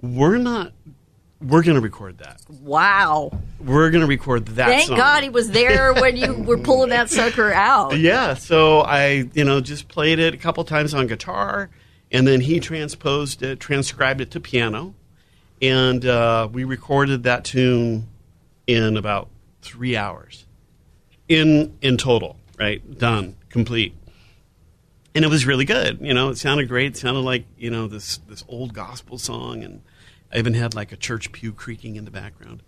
we're 0.00 0.38
not, 0.38 0.72
we're 1.40 1.62
going 1.62 1.76
to 1.76 1.80
record 1.80 2.18
that. 2.18 2.40
Wow. 2.60 3.30
We're 3.60 3.90
going 3.90 4.02
to 4.02 4.06
record 4.06 4.46
that 4.46 4.66
Thank 4.66 4.88
song. 4.88 4.96
God 4.96 5.22
he 5.22 5.30
was 5.30 5.50
there 5.50 5.94
when 6.00 6.16
you 6.16 6.34
were 6.34 6.58
pulling 6.58 6.90
that 6.90 7.10
sucker 7.10 7.52
out. 7.52 7.98
Yeah, 7.98 8.34
so 8.34 8.80
I, 8.80 9.28
you 9.32 9.44
know, 9.44 9.60
just 9.60 9.88
played 9.88 10.18
it 10.18 10.34
a 10.34 10.36
couple 10.36 10.64
times 10.64 10.92
on 10.92 11.06
guitar, 11.06 11.70
and 12.10 12.26
then 12.26 12.40
he 12.40 12.60
transposed 12.60 13.42
it, 13.42 13.60
transcribed 13.60 14.20
it 14.20 14.30
to 14.32 14.40
piano, 14.40 14.94
and 15.60 16.04
uh, 16.04 16.48
we 16.50 16.64
recorded 16.64 17.24
that 17.24 17.44
tune 17.44 18.08
in 18.66 18.96
about 18.96 19.28
three 19.62 19.96
hours, 19.96 20.46
in 21.28 21.76
in 21.80 21.96
total, 21.96 22.36
right? 22.58 22.98
Done, 22.98 23.36
complete, 23.48 23.94
and 25.14 25.24
it 25.24 25.28
was 25.28 25.46
really 25.46 25.64
good. 25.64 26.00
You 26.00 26.14
know, 26.14 26.30
it 26.30 26.38
sounded 26.38 26.68
great. 26.68 26.92
It 26.92 26.96
sounded 26.96 27.20
like 27.20 27.46
you 27.56 27.70
know 27.70 27.86
this 27.86 28.18
this 28.28 28.44
old 28.48 28.74
gospel 28.74 29.18
song, 29.18 29.62
and 29.62 29.82
I 30.32 30.38
even 30.38 30.54
had 30.54 30.74
like 30.74 30.92
a 30.92 30.96
church 30.96 31.32
pew 31.32 31.52
creaking 31.52 31.96
in 31.96 32.04
the 32.04 32.10
background. 32.10 32.62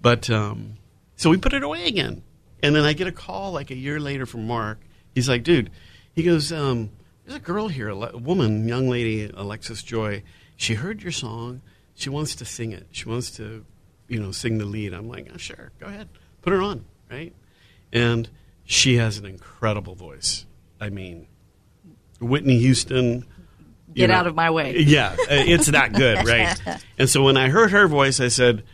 But 0.00 0.30
um, 0.30 0.76
so 1.16 1.30
we 1.30 1.36
put 1.36 1.52
it 1.52 1.62
away 1.62 1.86
again, 1.86 2.22
and 2.62 2.74
then 2.74 2.84
I 2.84 2.92
get 2.94 3.06
a 3.06 3.12
call 3.12 3.52
like 3.52 3.70
a 3.70 3.76
year 3.76 4.00
later 4.00 4.26
from 4.26 4.46
Mark. 4.46 4.80
He's 5.14 5.28
like, 5.28 5.42
"Dude," 5.42 5.70
he 6.14 6.22
goes, 6.22 6.52
um, 6.52 6.90
"There's 7.24 7.36
a 7.36 7.40
girl 7.40 7.68
here, 7.68 7.88
a 7.88 7.96
a 7.96 8.18
woman, 8.18 8.66
young 8.66 8.88
lady, 8.88 9.30
Alexis 9.32 9.82
Joy. 9.82 10.22
She 10.56 10.74
heard 10.74 11.02
your 11.02 11.12
song. 11.12 11.62
She 12.00 12.08
wants 12.08 12.34
to 12.36 12.44
sing 12.44 12.72
it. 12.72 12.86
She 12.92 13.08
wants 13.08 13.30
to, 13.32 13.64
you 14.08 14.20
know, 14.20 14.32
sing 14.32 14.56
the 14.58 14.64
lead." 14.64 14.94
I'm 14.94 15.08
like, 15.08 15.28
oh, 15.32 15.36
"Sure, 15.36 15.70
go 15.78 15.86
ahead, 15.86 16.08
put 16.40 16.52
her 16.52 16.62
on." 16.62 16.86
Right, 17.10 17.34
and 17.92 18.28
she 18.64 18.96
has 18.96 19.18
an 19.18 19.26
incredible 19.26 19.94
voice. 19.94 20.46
I 20.80 20.88
mean, 20.88 21.26
Whitney 22.20 22.58
Houston. 22.58 23.26
Get 23.92 24.08
know, 24.08 24.14
out 24.14 24.26
of 24.26 24.34
my 24.34 24.50
way. 24.50 24.76
Yeah, 24.78 25.10
uh, 25.10 25.26
it's 25.28 25.66
that 25.66 25.92
good, 25.92 26.26
right? 26.26 26.58
and 26.96 27.10
so 27.10 27.22
when 27.22 27.36
I 27.36 27.48
heard 27.48 27.72
her 27.72 27.86
voice, 27.86 28.18
I 28.18 28.28
said, 28.28 28.64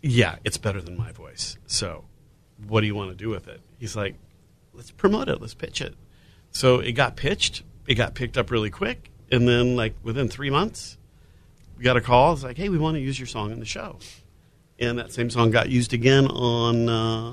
"Yeah, 0.00 0.36
it's 0.44 0.58
better 0.58 0.80
than 0.80 0.96
my 0.96 1.10
voice." 1.10 1.56
So, 1.66 2.04
what 2.66 2.82
do 2.82 2.86
you 2.86 2.94
want 2.94 3.10
to 3.10 3.16
do 3.16 3.30
with 3.30 3.48
it? 3.48 3.60
He's 3.78 3.96
like, 3.96 4.14
"Let's 4.72 4.92
promote 4.92 5.28
it. 5.28 5.40
Let's 5.40 5.54
pitch 5.54 5.80
it." 5.80 5.96
So 6.52 6.78
it 6.78 6.92
got 6.92 7.16
pitched. 7.16 7.62
It 7.86 7.94
got 7.94 8.14
picked 8.14 8.36
up 8.36 8.50
really 8.50 8.70
quick, 8.70 9.10
and 9.30 9.48
then 9.48 9.76
like 9.76 9.94
within 10.02 10.28
three 10.28 10.50
months, 10.50 10.98
we 11.78 11.84
got 11.84 11.96
a 11.96 12.00
call. 12.00 12.32
It's 12.34 12.42
like, 12.42 12.56
"Hey, 12.58 12.68
we 12.68 12.76
want 12.78 12.96
to 12.96 13.00
use 13.00 13.18
your 13.18 13.26
song 13.26 13.52
in 13.52 13.60
the 13.60 13.64
show." 13.66 13.98
And 14.80 14.98
that 14.98 15.12
same 15.12 15.30
song 15.30 15.50
got 15.50 15.68
used 15.70 15.92
again 15.94 16.26
on 16.26 16.88
uh, 16.88 17.32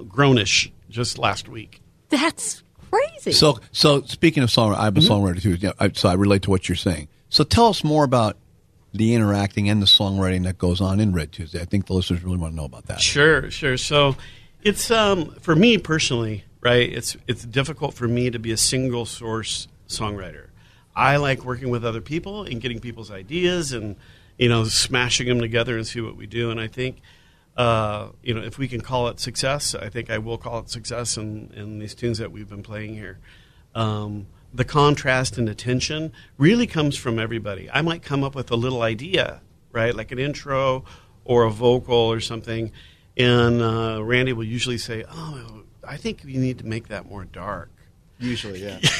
uh, 0.00 0.02
Grown-ish 0.04 0.70
just 0.88 1.18
last 1.18 1.48
week. 1.48 1.82
That's 2.08 2.62
crazy. 2.90 3.32
So, 3.32 3.58
so 3.72 4.00
speaking 4.02 4.42
of 4.42 4.48
songwriter, 4.48 4.78
I'm 4.78 4.96
a 4.96 5.00
Mm-hmm. 5.00 5.12
songwriter 5.12 5.42
too. 5.42 5.54
Yeah, 5.54 5.72
I, 5.78 5.90
so 5.92 6.08
I 6.08 6.14
relate 6.14 6.42
to 6.42 6.50
what 6.50 6.68
you're 6.68 6.76
saying. 6.76 7.08
So 7.28 7.44
tell 7.44 7.66
us 7.66 7.84
more 7.84 8.04
about 8.04 8.38
the 8.94 9.14
interacting 9.14 9.68
and 9.68 9.82
the 9.82 9.86
songwriting 9.86 10.44
that 10.44 10.56
goes 10.56 10.80
on 10.80 10.98
in 10.98 11.12
Red 11.12 11.30
Tuesday. 11.32 11.60
I 11.60 11.66
think 11.66 11.86
the 11.86 11.92
listeners 11.92 12.22
really 12.24 12.38
want 12.38 12.52
to 12.52 12.56
know 12.56 12.64
about 12.64 12.86
that. 12.86 13.02
Sure, 13.02 13.50
sure. 13.50 13.76
So 13.76 14.16
it's 14.62 14.90
um, 14.90 15.32
for 15.40 15.54
me 15.54 15.76
personally, 15.76 16.44
right? 16.62 16.90
It's 16.90 17.18
it's 17.26 17.44
difficult 17.44 17.92
for 17.92 18.08
me 18.08 18.30
to 18.30 18.38
be 18.38 18.50
a 18.50 18.56
single 18.56 19.04
source 19.04 19.68
songwriter. 19.88 20.46
I 20.98 21.18
like 21.18 21.44
working 21.44 21.70
with 21.70 21.84
other 21.84 22.00
people 22.00 22.42
and 22.42 22.60
getting 22.60 22.80
people's 22.80 23.08
ideas 23.08 23.72
and 23.72 23.94
you 24.36 24.48
know 24.48 24.64
smashing 24.64 25.28
them 25.28 25.40
together 25.40 25.76
and 25.76 25.86
see 25.86 26.00
what 26.00 26.16
we 26.16 26.26
do. 26.26 26.50
And 26.50 26.60
I 26.60 26.66
think 26.66 27.00
uh, 27.56 28.08
you 28.20 28.34
know 28.34 28.42
if 28.42 28.58
we 28.58 28.66
can 28.66 28.80
call 28.80 29.06
it 29.06 29.20
success, 29.20 29.76
I 29.76 29.90
think 29.90 30.10
I 30.10 30.18
will 30.18 30.38
call 30.38 30.58
it 30.58 30.70
success 30.70 31.16
in, 31.16 31.52
in 31.54 31.78
these 31.78 31.94
tunes 31.94 32.18
that 32.18 32.32
we've 32.32 32.48
been 32.48 32.64
playing 32.64 32.94
here. 32.94 33.20
Um, 33.76 34.26
the 34.52 34.64
contrast 34.64 35.38
and 35.38 35.48
attention 35.48 36.12
really 36.36 36.66
comes 36.66 36.96
from 36.96 37.20
everybody. 37.20 37.70
I 37.70 37.80
might 37.80 38.02
come 38.02 38.24
up 38.24 38.34
with 38.34 38.50
a 38.50 38.56
little 38.56 38.82
idea, 38.82 39.40
right, 39.70 39.94
like 39.94 40.10
an 40.10 40.18
intro 40.18 40.84
or 41.24 41.44
a 41.44 41.50
vocal 41.50 41.94
or 41.94 42.18
something, 42.18 42.72
and 43.16 43.62
uh, 43.62 44.02
Randy 44.02 44.32
will 44.32 44.42
usually 44.42 44.78
say, 44.78 45.04
"Oh, 45.08 45.62
I 45.86 45.96
think 45.96 46.24
you 46.24 46.40
need 46.40 46.58
to 46.58 46.66
make 46.66 46.88
that 46.88 47.08
more 47.08 47.24
dark." 47.24 47.70
Usually, 48.18 48.64
yeah. 48.64 48.78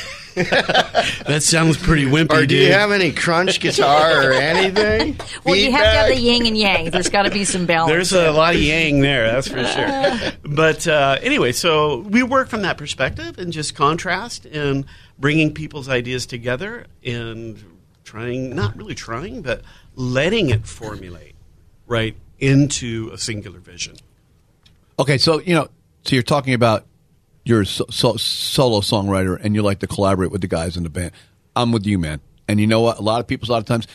That 1.26 1.42
sounds 1.42 1.76
pretty 1.76 2.04
wimpy, 2.04 2.30
or 2.30 2.46
do 2.46 2.54
you 2.54 2.72
have 2.72 2.92
any 2.92 3.10
crunch 3.10 3.58
guitar 3.58 4.28
or 4.28 4.32
anything? 4.32 5.18
well, 5.44 5.56
you 5.56 5.72
have 5.72 5.80
to 5.80 5.98
have 5.98 6.08
the 6.08 6.16
yin 6.16 6.46
and 6.46 6.56
yang. 6.56 6.90
There's 6.90 7.08
got 7.08 7.22
to 7.22 7.30
be 7.30 7.44
some 7.44 7.66
balance. 7.66 7.90
There's 7.90 8.12
a 8.12 8.30
lot 8.30 8.54
of 8.54 8.60
yang 8.60 9.00
there, 9.00 9.32
that's 9.32 9.48
for 9.48 9.64
sure. 9.64 10.32
But 10.44 10.86
uh, 10.86 11.18
anyway, 11.22 11.50
so 11.50 11.98
we 12.00 12.22
work 12.22 12.48
from 12.48 12.62
that 12.62 12.78
perspective 12.78 13.38
and 13.38 13.52
just 13.52 13.74
contrast 13.74 14.46
and 14.46 14.86
bringing 15.18 15.52
people's 15.52 15.88
ideas 15.88 16.24
together 16.24 16.86
and 17.04 17.62
trying, 18.04 18.54
not 18.54 18.76
really 18.76 18.94
trying, 18.94 19.42
but 19.42 19.62
letting 19.96 20.50
it 20.50 20.66
formulate 20.66 21.34
right 21.88 22.16
into 22.38 23.10
a 23.12 23.18
singular 23.18 23.58
vision. 23.58 23.96
Okay, 25.00 25.18
so 25.18 25.40
you 25.40 25.54
know, 25.54 25.68
so 26.04 26.14
you're 26.14 26.22
talking 26.22 26.54
about 26.54 26.86
you're 27.48 27.62
a 27.62 27.66
so, 27.66 27.86
so, 27.90 28.16
solo 28.16 28.80
songwriter 28.80 29.38
and 29.42 29.54
you 29.54 29.62
like 29.62 29.80
to 29.80 29.86
collaborate 29.86 30.30
with 30.30 30.42
the 30.42 30.46
guys 30.46 30.76
in 30.76 30.82
the 30.82 30.90
band. 30.90 31.12
I'm 31.56 31.72
with 31.72 31.86
you, 31.86 31.98
man. 31.98 32.20
And 32.46 32.60
you 32.60 32.66
know 32.66 32.80
what? 32.80 32.98
A 32.98 33.02
lot 33.02 33.20
of 33.20 33.26
people, 33.26 33.48
a 33.48 33.52
lot 33.52 33.58
of 33.58 33.64
times, 33.64 33.86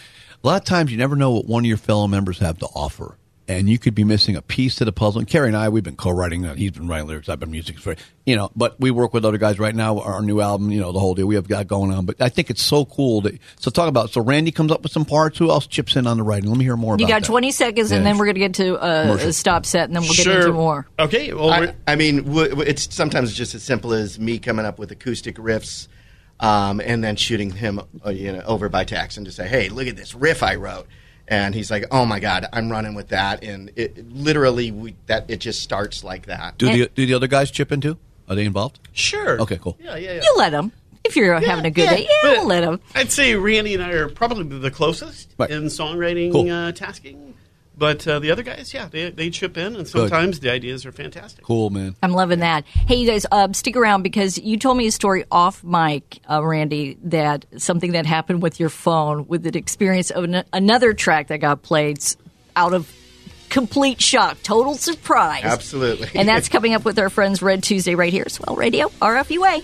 a 0.43 0.47
lot 0.47 0.61
of 0.61 0.65
times, 0.65 0.91
you 0.91 0.97
never 0.97 1.15
know 1.15 1.31
what 1.31 1.45
one 1.45 1.63
of 1.63 1.67
your 1.67 1.77
fellow 1.77 2.07
members 2.07 2.39
have 2.39 2.57
to 2.59 2.65
offer, 2.67 3.17
and 3.47 3.69
you 3.69 3.77
could 3.77 3.93
be 3.93 4.03
missing 4.03 4.35
a 4.35 4.41
piece 4.41 4.75
to 4.75 4.85
the 4.85 4.91
puzzle. 4.91 5.19
And 5.19 5.27
Kerry 5.27 5.47
and 5.47 5.57
I, 5.57 5.69
we've 5.69 5.83
been 5.83 5.95
co-writing 5.95 6.43
that. 6.43 6.57
He's 6.57 6.71
been 6.71 6.87
writing 6.87 7.07
lyrics. 7.07 7.27
I've 7.29 7.39
been 7.39 7.51
music 7.51 7.77
for, 7.77 7.95
you 8.25 8.35
know. 8.35 8.51
But 8.55 8.79
we 8.79 8.89
work 8.91 9.13
with 9.13 9.25
other 9.25 9.37
guys 9.37 9.59
right 9.59 9.75
now. 9.75 9.99
Our 9.99 10.21
new 10.21 10.39
album, 10.39 10.71
you 10.71 10.79
know, 10.79 10.91
the 10.91 10.99
whole 10.99 11.13
deal 11.13 11.27
we 11.27 11.35
have 11.35 11.47
got 11.47 11.67
going 11.67 11.91
on. 11.93 12.05
But 12.05 12.21
I 12.21 12.29
think 12.29 12.49
it's 12.49 12.63
so 12.63 12.85
cool 12.85 13.21
that. 13.21 13.37
So 13.59 13.69
talk 13.69 13.89
about. 13.89 14.11
So 14.11 14.21
Randy 14.21 14.51
comes 14.51 14.71
up 14.71 14.83
with 14.83 14.91
some 14.91 15.05
parts. 15.05 15.37
Who 15.37 15.49
else 15.49 15.67
chips 15.67 15.95
in 15.95 16.07
on 16.07 16.17
the 16.17 16.23
writing? 16.23 16.49
Let 16.49 16.57
me 16.57 16.63
hear 16.63 16.77
more. 16.77 16.93
You 16.97 17.05
about 17.05 17.09
got 17.09 17.21
that. 17.23 17.27
20 17.27 17.51
seconds, 17.51 17.91
and 17.91 18.05
then 18.05 18.17
we're 18.17 18.25
going 18.25 18.35
to 18.35 18.39
get 18.39 18.53
to 18.55 18.75
uh, 18.77 19.17
a 19.19 19.33
stop 19.33 19.65
set, 19.65 19.85
and 19.85 19.95
then 19.95 20.03
we'll 20.03 20.13
get 20.13 20.27
into 20.27 20.53
more. 20.53 20.87
Okay. 20.99 21.33
Well, 21.33 21.51
I, 21.51 21.75
I 21.87 21.95
mean, 21.95 22.23
w- 22.23 22.49
w- 22.49 22.69
it's 22.69 22.93
sometimes 22.95 23.33
just 23.33 23.55
as 23.55 23.63
simple 23.63 23.93
as 23.93 24.19
me 24.19 24.39
coming 24.39 24.65
up 24.65 24.79
with 24.79 24.91
acoustic 24.91 25.35
riffs, 25.35 25.87
um, 26.39 26.81
and 26.83 27.03
then 27.03 27.15
shooting 27.15 27.51
him, 27.51 27.81
uh, 28.05 28.09
you 28.09 28.31
know, 28.31 28.41
over 28.45 28.69
by 28.69 28.83
tax 28.83 29.17
and 29.17 29.25
to 29.25 29.31
say, 29.31 29.47
"Hey, 29.47 29.69
look 29.69 29.87
at 29.87 29.95
this 29.95 30.15
riff 30.15 30.43
I 30.43 30.55
wrote," 30.55 30.87
and 31.27 31.53
he's 31.55 31.69
like, 31.71 31.85
"Oh 31.91 32.05
my 32.05 32.19
god, 32.19 32.45
I'm 32.53 32.69
running 32.69 32.93
with 32.95 33.09
that," 33.09 33.43
and 33.43 33.69
it, 33.75 33.97
it- 33.97 34.11
literally 34.13 34.71
we, 34.71 34.95
that 35.07 35.29
it 35.29 35.37
just 35.37 35.61
starts 35.61 36.03
like 36.03 36.25
that. 36.27 36.57
Do 36.57 36.67
the 36.71 36.89
do 36.93 37.05
the 37.05 37.13
other 37.13 37.27
guys 37.27 37.51
chip 37.51 37.71
in 37.71 37.81
too? 37.81 37.97
Are 38.29 38.35
they 38.35 38.45
involved? 38.45 38.79
sure. 38.93 39.41
Okay, 39.41 39.57
cool. 39.61 39.77
Yeah, 39.81 39.95
yeah, 39.97 40.13
yeah. 40.13 40.21
You 40.23 40.35
let 40.37 40.51
them. 40.51 40.71
If 41.03 41.17
you're 41.17 41.37
having 41.39 41.65
a 41.65 41.71
good 41.71 41.89
day, 41.89 42.03
yeah, 42.03 42.07
but 42.21 42.31
we'll 42.37 42.47
let 42.47 42.61
them. 42.61 42.79
I'd 42.95 43.11
say 43.11 43.35
Randy 43.35 43.73
and 43.73 43.83
I 43.83 43.91
are 43.91 44.07
probably 44.07 44.45
the 44.59 44.71
closest 44.71 45.33
Right. 45.37 45.49
in 45.49 45.63
songwriting 45.65 46.31
Cool. 46.31 46.49
uh, 46.49 46.71
tasking. 46.71 47.33
But 47.75 48.07
uh, 48.07 48.19
the 48.19 48.31
other 48.31 48.43
guys, 48.43 48.73
yeah, 48.73 48.87
they, 48.87 49.09
they 49.09 49.29
chip 49.29 49.57
in, 49.57 49.75
and 49.75 49.87
sometimes 49.87 50.39
the 50.39 50.51
ideas 50.51 50.85
are 50.85 50.91
fantastic. 50.91 51.43
Cool, 51.43 51.71
man. 51.71 51.95
I'm 52.03 52.11
loving 52.11 52.39
that. 52.39 52.65
Hey, 52.65 52.95
you 52.95 53.07
guys, 53.07 53.25
uh, 53.31 53.51
stick 53.53 53.75
around 53.75 54.03
because 54.03 54.37
you 54.37 54.57
told 54.57 54.77
me 54.77 54.87
a 54.87 54.91
story 54.91 55.25
off 55.31 55.63
mic, 55.63 56.19
uh, 56.29 56.43
Randy, 56.43 56.97
that 57.03 57.45
something 57.57 57.93
that 57.93 58.05
happened 58.05 58.43
with 58.43 58.59
your 58.59 58.69
phone 58.69 59.27
with 59.27 59.45
an 59.47 59.57
experience 59.57 60.11
of 60.11 60.25
an- 60.25 60.45
another 60.53 60.93
track 60.93 61.27
that 61.29 61.37
got 61.37 61.63
played 61.63 61.97
out 62.55 62.73
of 62.73 62.91
complete 63.49 64.01
shock, 64.01 64.41
total 64.43 64.75
surprise. 64.75 65.43
Absolutely. 65.43 66.09
And 66.15 66.27
that's 66.27 66.49
coming 66.49 66.73
up 66.73 66.85
with 66.85 66.97
our 66.99 67.09
friends 67.09 67.41
Red 67.41 67.63
Tuesday 67.63 67.95
right 67.95 68.11
here, 68.11 68.27
Swell 68.29 68.55
Radio, 68.55 68.89
RFUA. 69.01 69.63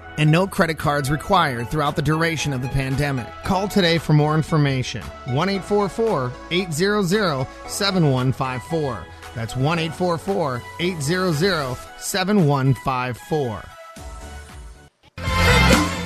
and 0.17 0.31
no 0.31 0.47
credit 0.47 0.77
cards 0.77 1.09
required 1.09 1.69
throughout 1.69 1.95
the 1.95 2.01
duration 2.01 2.53
of 2.53 2.61
the 2.61 2.67
pandemic. 2.69 3.27
Call 3.43 3.67
today 3.67 3.97
for 3.97 4.13
more 4.13 4.35
information. 4.35 5.01
1 5.27 5.49
844 5.49 6.31
800 6.51 7.47
7154. 7.67 9.05
That's 9.33 9.55
1 9.55 9.79
844 9.79 10.61
800 10.79 11.77
7154. 11.97 13.63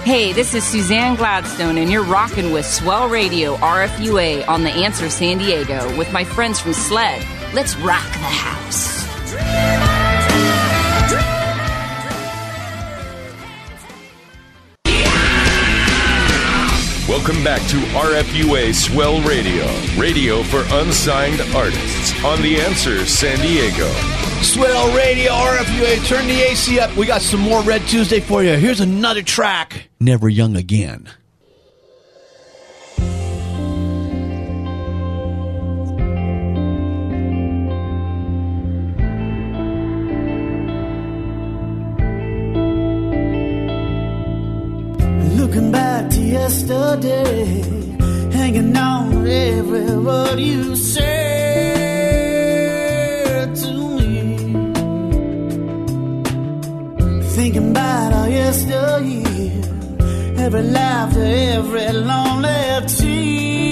Hey, 0.05 0.33
this 0.33 0.53
is 0.53 0.63
Suzanne 0.63 1.15
Gladstone, 1.15 1.79
and 1.79 1.89
you're 1.89 2.03
rocking 2.03 2.51
with 2.51 2.63
Swell 2.63 3.09
Radio 3.09 3.55
RFUA 3.55 4.47
on 4.47 4.63
The 4.63 4.69
Answer 4.69 5.09
San 5.09 5.39
Diego 5.39 5.97
with 5.97 6.13
my 6.13 6.23
friends 6.23 6.59
from 6.59 6.73
SLED. 6.73 7.25
Let's 7.55 7.75
rock 7.77 8.05
the 8.11 8.19
house. 8.19 9.94
Welcome 17.15 17.45
back 17.45 17.61
to 17.69 17.77
RFUA 17.77 18.75
Swell 18.75 19.21
Radio, 19.21 19.65
radio 19.97 20.43
for 20.43 20.65
unsigned 20.81 21.39
artists 21.55 22.13
on 22.25 22.41
The 22.41 22.59
Answer 22.59 23.05
San 23.05 23.39
Diego. 23.39 23.89
Swell 24.43 24.93
Radio 24.93 25.31
RFUA. 25.31 26.05
Turn 26.05 26.27
the 26.27 26.41
AC 26.41 26.77
up. 26.77 26.93
We 26.97 27.05
got 27.05 27.21
some 27.21 27.39
more 27.39 27.61
Red 27.61 27.83
Tuesday 27.83 28.19
for 28.19 28.43
you. 28.43 28.57
Here's 28.57 28.81
another 28.81 29.21
track. 29.21 29.87
Never 30.01 30.27
Young 30.27 30.57
Again. 30.57 31.09
Yesterday, 46.39 47.45
hanging 48.37 48.75
on 48.75 49.25
every 49.27 49.91
word 50.07 50.39
you 50.39 50.75
said 50.75 51.05
to 53.61 53.71
me. 53.97 54.37
Thinking 57.35 57.67
about 57.71 58.11
our 58.19 58.29
yesteryear, 58.29 59.63
every 60.45 60.65
laughter, 60.77 61.25
every 61.55 61.91
lonely 62.09 62.61
tear 62.95 63.64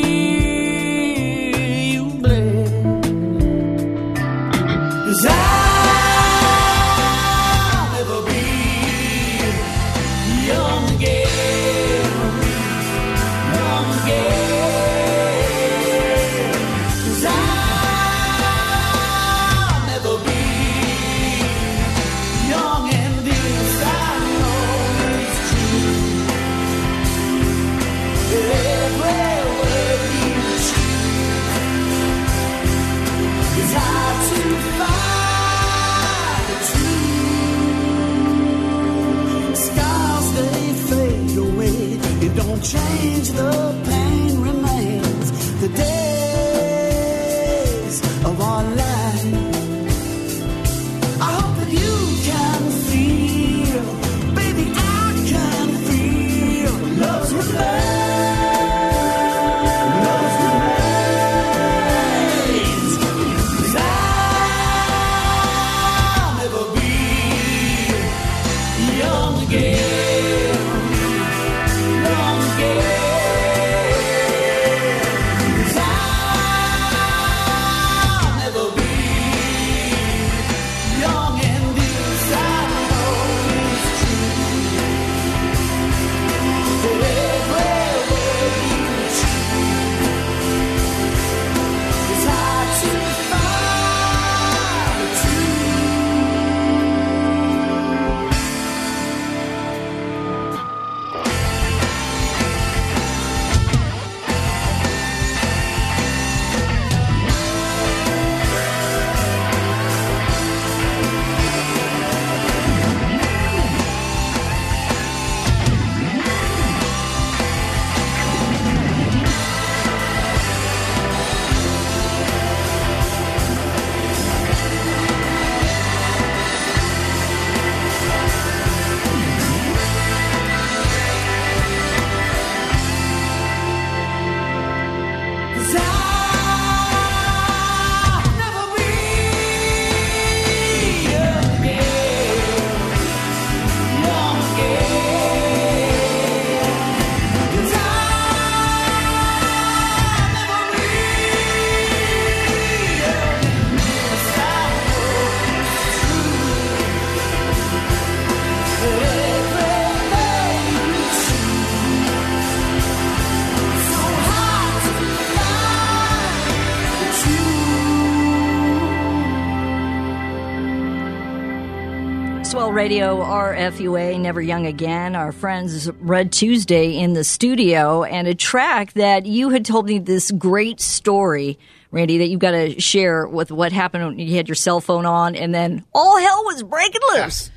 Radio, 172.84 173.24
RFUA, 173.24 174.20
Never 174.20 174.42
Young 174.42 174.66
Again. 174.66 175.16
Our 175.16 175.32
friends 175.32 175.90
Red 176.02 176.34
Tuesday 176.34 176.98
in 176.98 177.14
the 177.14 177.24
studio, 177.24 178.04
and 178.04 178.28
a 178.28 178.36
track 178.36 178.92
that 178.96 179.26
you 179.26 179.52
had 179.52 179.64
told 179.64 179.86
me 179.86 180.00
this 180.00 180.32
great 180.32 180.82
story, 180.82 181.58
Randy, 181.92 182.18
that 182.18 182.28
you've 182.28 182.42
got 182.42 182.52
to 182.52 182.78
share 182.82 183.26
with 183.26 183.54
what 183.54 183.72
happened 183.72 184.06
when 184.06 184.20
you 184.20 184.36
had 184.36 184.50
your 184.50 184.56
cell 184.56 184.82
phone 184.82 185.06
on, 185.06 185.34
and 185.34 185.56
then 185.56 185.86
all 185.96 186.20
hell 186.20 186.44
was 186.44 186.62
breaking 186.64 187.00
loose. 187.14 187.52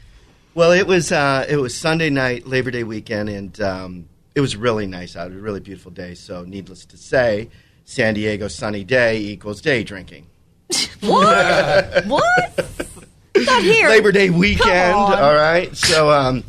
Well, 0.55 0.71
it 0.71 0.87
was 0.87 1.11
uh, 1.11 1.45
it 1.49 1.57
was 1.57 1.75
Sunday 1.75 2.09
night, 2.09 2.47
Labor 2.47 2.71
Day 2.71 2.85
weekend, 2.85 3.29
and 3.29 3.61
um, 3.61 4.09
it 4.37 4.41
was 4.41 4.55
really 4.55 4.87
nice 4.87 5.17
out. 5.17 5.27
It 5.27 5.31
was 5.31 5.39
a 5.39 5.43
really 5.43 5.59
beautiful 5.59 5.91
day. 5.91 6.15
So, 6.15 6.45
needless 6.45 6.85
to 6.85 6.97
say, 6.97 7.51
San 7.85 8.15
Diego 8.15 8.47
sunny 8.47 8.85
day 8.85 9.19
equals 9.19 9.61
day 9.61 9.83
drinking. 9.83 10.29
What? 11.01 12.07
what? 12.07 12.76
Not 13.57 13.65
here. 13.65 13.89
Labor 13.89 14.13
Day 14.13 14.31
weekend. 14.31 14.95
All 14.95 15.35
right. 15.35 15.75
So, 15.77 16.11
um, 16.11 16.45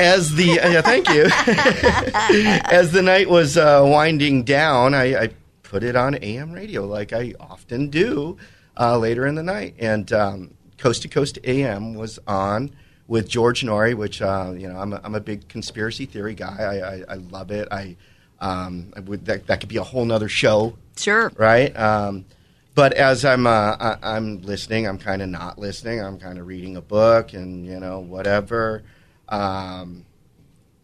as 0.00 0.34
the 0.34 0.60
uh, 0.60 0.68
yeah, 0.68 0.80
thank 0.82 1.08
you. 1.08 1.24
as 2.70 2.92
the 2.92 3.02
night 3.02 3.28
was 3.28 3.56
uh, 3.56 3.82
winding 3.84 4.42
down, 4.42 4.94
I, 4.94 5.22
I 5.24 5.30
put 5.62 5.82
it 5.82 5.96
on 5.96 6.14
AM 6.16 6.52
radio 6.52 6.84
like 6.86 7.12
I 7.12 7.34
often 7.40 7.88
do 7.88 8.36
uh, 8.78 8.98
later 8.98 9.26
in 9.26 9.34
the 9.34 9.42
night, 9.42 9.74
and 9.78 10.12
um, 10.12 10.50
Coast 10.78 11.02
to 11.02 11.08
Coast 11.08 11.38
AM 11.44 11.94
was 11.94 12.18
on 12.26 12.70
with 13.08 13.28
George 13.28 13.62
Noory, 13.62 13.94
which 13.94 14.20
uh, 14.22 14.52
you 14.56 14.68
know 14.68 14.78
I'm 14.78 14.92
a, 14.92 15.00
I'm 15.04 15.14
a 15.14 15.20
big 15.20 15.48
conspiracy 15.48 16.06
theory 16.06 16.34
guy. 16.34 16.56
I, 16.58 16.94
I, 16.94 17.04
I 17.08 17.14
love 17.16 17.50
it. 17.50 17.68
I, 17.70 17.96
um, 18.40 18.92
I 18.96 19.00
would 19.00 19.24
that, 19.26 19.46
that 19.46 19.60
could 19.60 19.68
be 19.68 19.76
a 19.78 19.82
whole 19.82 20.04
nother 20.04 20.28
show 20.28 20.76
Sure. 20.96 21.32
right? 21.36 21.74
Um, 21.76 22.24
but 22.74 22.92
as 22.94 23.24
I'm 23.24 23.46
uh, 23.46 23.76
I, 23.78 23.96
I'm 24.02 24.42
listening, 24.42 24.86
I'm 24.86 24.98
kind 24.98 25.22
of 25.22 25.28
not 25.28 25.58
listening. 25.58 26.00
I'm 26.00 26.18
kind 26.18 26.38
of 26.38 26.46
reading 26.46 26.76
a 26.76 26.82
book 26.82 27.32
and 27.32 27.66
you 27.66 27.78
know 27.78 28.00
whatever. 28.00 28.82
Um, 29.28 30.06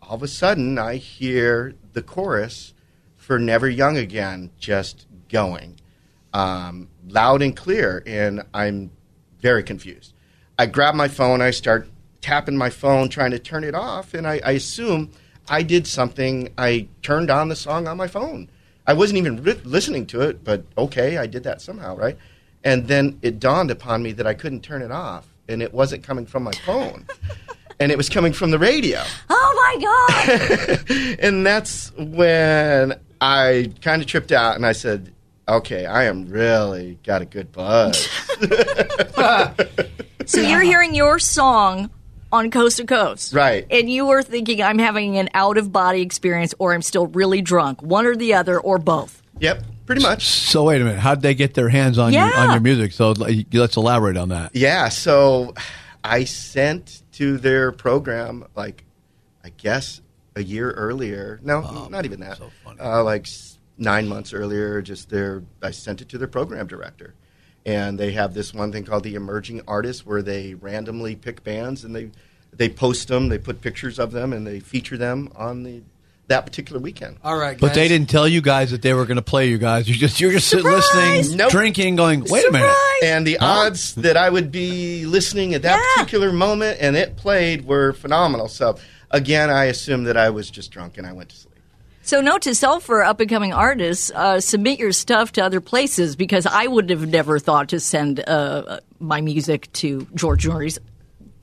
all 0.03 0.17
of 0.17 0.23
a 0.23 0.29
sudden, 0.29 0.79
I 0.79 0.97
hear 0.97 1.75
the 1.93 2.03
chorus 2.03 2.75
for 3.17 3.39
"Never 3.39 3.69
Young 3.69 3.97
Again" 3.97 4.51
just 4.59 5.07
going 5.29 5.77
um, 6.33 6.89
loud 7.07 7.43
and 7.43 7.57
clear, 7.57 8.03
and 8.07 8.43
I'm 8.53 8.91
very 9.41 9.63
confused. 9.63 10.15
I 10.59 10.67
grab 10.67 10.95
my 10.95 11.09
phone, 11.09 11.41
I 11.41 11.51
start 11.51 11.89
tapping 12.21 12.57
my 12.57 12.71
phone, 12.71 13.09
trying 13.09 13.31
to 13.31 13.39
turn 13.39 13.65
it 13.65 13.75
off, 13.75 14.15
and 14.15 14.27
I, 14.27 14.41
I 14.45 14.53
assume 14.53 15.11
I 15.49 15.63
did 15.63 15.87
something. 15.87 16.53
I 16.59 16.89
turned 17.03 17.31
on 17.31 17.49
the 17.49 17.57
song 17.57 17.87
on 17.87 17.97
my 17.97 18.09
phone. 18.09 18.51
I 18.89 18.95
wasn't 18.95 19.19
even 19.19 19.43
ri- 19.43 19.61
listening 19.65 20.07
to 20.07 20.23
it, 20.23 20.43
but 20.43 20.65
okay, 20.79 21.19
I 21.19 21.27
did 21.27 21.45
that 21.45 21.61
somehow, 21.61 21.95
right? 21.95 22.17
And 22.65 22.89
then 22.89 23.19
it 23.21 23.39
dawned 23.39 23.71
upon 23.71 24.03
me 24.03 24.13
that 24.13 24.27
I 24.27 24.33
couldn't 24.33 24.63
turn 24.63 24.81
it 24.81 24.91
off, 24.91 25.29
and 25.47 25.63
it 25.63 25.75
wasn't 25.75 26.03
coming 26.03 26.25
from 26.25 26.43
my 26.43 26.53
phone, 26.65 27.07
and 27.81 27.93
it 27.93 27.99
was 27.99 28.09
coming 28.09 28.33
from 28.33 28.51
the 28.51 28.59
radio. 28.59 29.03
Oh 29.29 29.77
my 29.77 29.77
God. 29.85 31.17
and 31.21 31.45
that's 31.45 31.93
when 31.99 32.99
I 33.21 33.73
kind 33.83 34.01
of 34.01 34.09
tripped 34.09 34.33
out, 34.33 34.57
and 34.57 34.65
I 34.65 34.73
said, 34.73 35.13
"Okay, 35.47 35.85
I 35.85 36.05
am 36.05 36.27
really 36.27 36.99
got 37.05 37.21
a 37.21 37.27
good 37.27 37.53
buzz." 37.53 38.09
so 40.25 40.41
you're 40.41 40.63
hearing 40.63 40.95
your 40.95 41.19
song 41.19 41.91
on 42.33 42.51
Coast 42.51 42.77
to 42.79 42.85
Coast. 42.85 43.33
Right. 43.33 43.67
And 43.71 43.91
you 43.91 44.07
were 44.07 44.23
thinking, 44.23 44.63
I'm 44.63 44.79
having 44.79 45.17
an 45.19 45.29
out 45.35 45.59
of 45.59 45.73
body 45.73 46.03
experience 46.03 46.55
or 46.59 46.75
I'm 46.75 46.83
still 46.83 47.07
really 47.09 47.41
drunk. 47.43 47.83
One 47.83 48.07
or 48.07 48.17
the 48.17 48.35
other 48.35 48.59
or 48.61 48.79
both. 48.79 49.23
Yep, 49.41 49.63
pretty 49.87 50.03
much. 50.03 50.27
So 50.27 50.65
wait 50.65 50.81
a 50.81 50.85
minute. 50.85 50.99
How'd 51.01 51.23
they 51.23 51.35
get 51.35 51.55
their 51.55 51.69
hands 51.69 51.99
on 51.99 52.13
your 52.13 52.35
on 52.35 52.51
your 52.51 52.61
music? 52.61 52.93
So 52.93 53.13
let's 53.13 53.77
elaborate 53.77 54.17
on 54.17 54.31
that. 54.31 54.55
Yeah, 54.55 54.89
so 54.89 55.55
I 56.03 56.25
sent 56.25 57.03
to 57.13 57.39
their 57.39 57.73
program 57.73 58.45
like 58.57 58.85
I 59.45 59.51
guess 59.51 60.01
a 60.35 60.43
year 60.43 60.73
earlier. 60.73 61.41
No, 61.43 61.89
not 61.89 62.05
even 62.05 62.21
that. 62.21 62.39
So 62.39 62.51
Uh, 62.81 63.03
like 63.05 63.27
nine 63.77 64.09
months 64.09 64.33
earlier. 64.33 64.83
Just 64.83 65.09
their 65.09 65.45
I 65.63 65.71
sent 65.71 66.01
it 66.03 66.09
to 66.11 66.19
their 66.19 66.29
program 66.29 66.67
director, 66.67 67.15
and 67.69 67.99
they 67.99 68.13
have 68.13 68.33
this 68.33 68.55
one 68.55 68.73
thing 68.73 68.83
called 68.85 69.03
the 69.05 69.15
Emerging 69.15 69.61
Artists, 69.69 70.07
where 70.07 70.23
they 70.23 70.55
randomly 70.55 71.15
pick 71.15 71.45
bands 71.45 71.85
and 71.85 71.95
they 71.95 72.11
they 72.57 72.71
post 72.71 73.09
them, 73.09 73.29
they 73.29 73.37
put 73.37 73.61
pictures 73.61 73.99
of 73.99 74.11
them, 74.11 74.33
and 74.33 74.47
they 74.47 74.59
feature 74.59 74.97
them 74.97 75.31
on 75.37 75.65
the 75.65 75.83
that 76.29 76.47
particular 76.47 76.81
weekend. 76.81 77.17
All 77.23 77.39
right, 77.39 77.59
But 77.59 77.75
they 77.75 77.89
didn't 77.89 78.09
tell 78.11 78.29
you 78.29 78.41
guys 78.43 78.71
that 78.71 78.83
they 78.83 78.93
were 78.93 79.05
going 79.07 79.17
to 79.17 79.23
play 79.23 79.49
you 79.49 79.59
guys. 79.59 79.87
You 79.89 79.95
just 79.95 80.19
you're 80.19 80.33
just 80.33 80.49
sitting 80.49 80.65
listening, 80.65 81.37
Nope. 81.37 81.51
drinking, 81.51 81.97
going, 81.97 82.25
wait 82.25 82.47
a 82.47 82.53
minute. 82.53 82.75
And 83.03 83.27
the 83.27 83.39
odds 83.39 83.95
that 83.97 84.17
I 84.17 84.29
would 84.31 84.51
be 84.51 85.05
listening 85.05 85.53
at 85.55 85.63
that 85.63 85.95
particular 85.95 86.33
moment 86.33 86.79
and 86.81 86.97
it 86.97 87.17
played 87.17 87.67
were 87.67 87.93
phenomenal. 87.93 88.49
So 88.49 88.77
again, 89.11 89.51
I 89.51 89.67
assume 89.67 90.05
that 90.05 90.17
I 90.17 90.31
was 90.31 90.51
just 90.51 90.71
drunk 90.71 90.99
and 90.99 91.07
I 91.07 91.13
went 91.13 91.31
to 91.31 91.37
sleep. 91.37 91.48
So, 92.09 92.23
note 92.23 92.41
to 92.43 92.55
self 92.55 92.85
for 92.85 93.05
up 93.05 93.21
and 93.21 93.29
coming 93.29 93.53
artists: 93.53 94.11
uh, 94.11 94.41
submit 94.41 94.79
your 94.79 94.93
stuff 94.93 95.33
to 95.33 95.45
other 95.45 95.61
places 95.61 96.17
because 96.17 96.47
I 96.47 96.67
would 96.67 96.89
have 96.89 97.07
never 97.07 97.39
thought 97.39 97.69
to 97.69 97.81
send 97.81 98.27
uh, 98.27 98.81
my 98.99 99.21
music 99.21 99.71
to 99.75 100.07
George 100.15 100.49
Noory's 100.49 100.79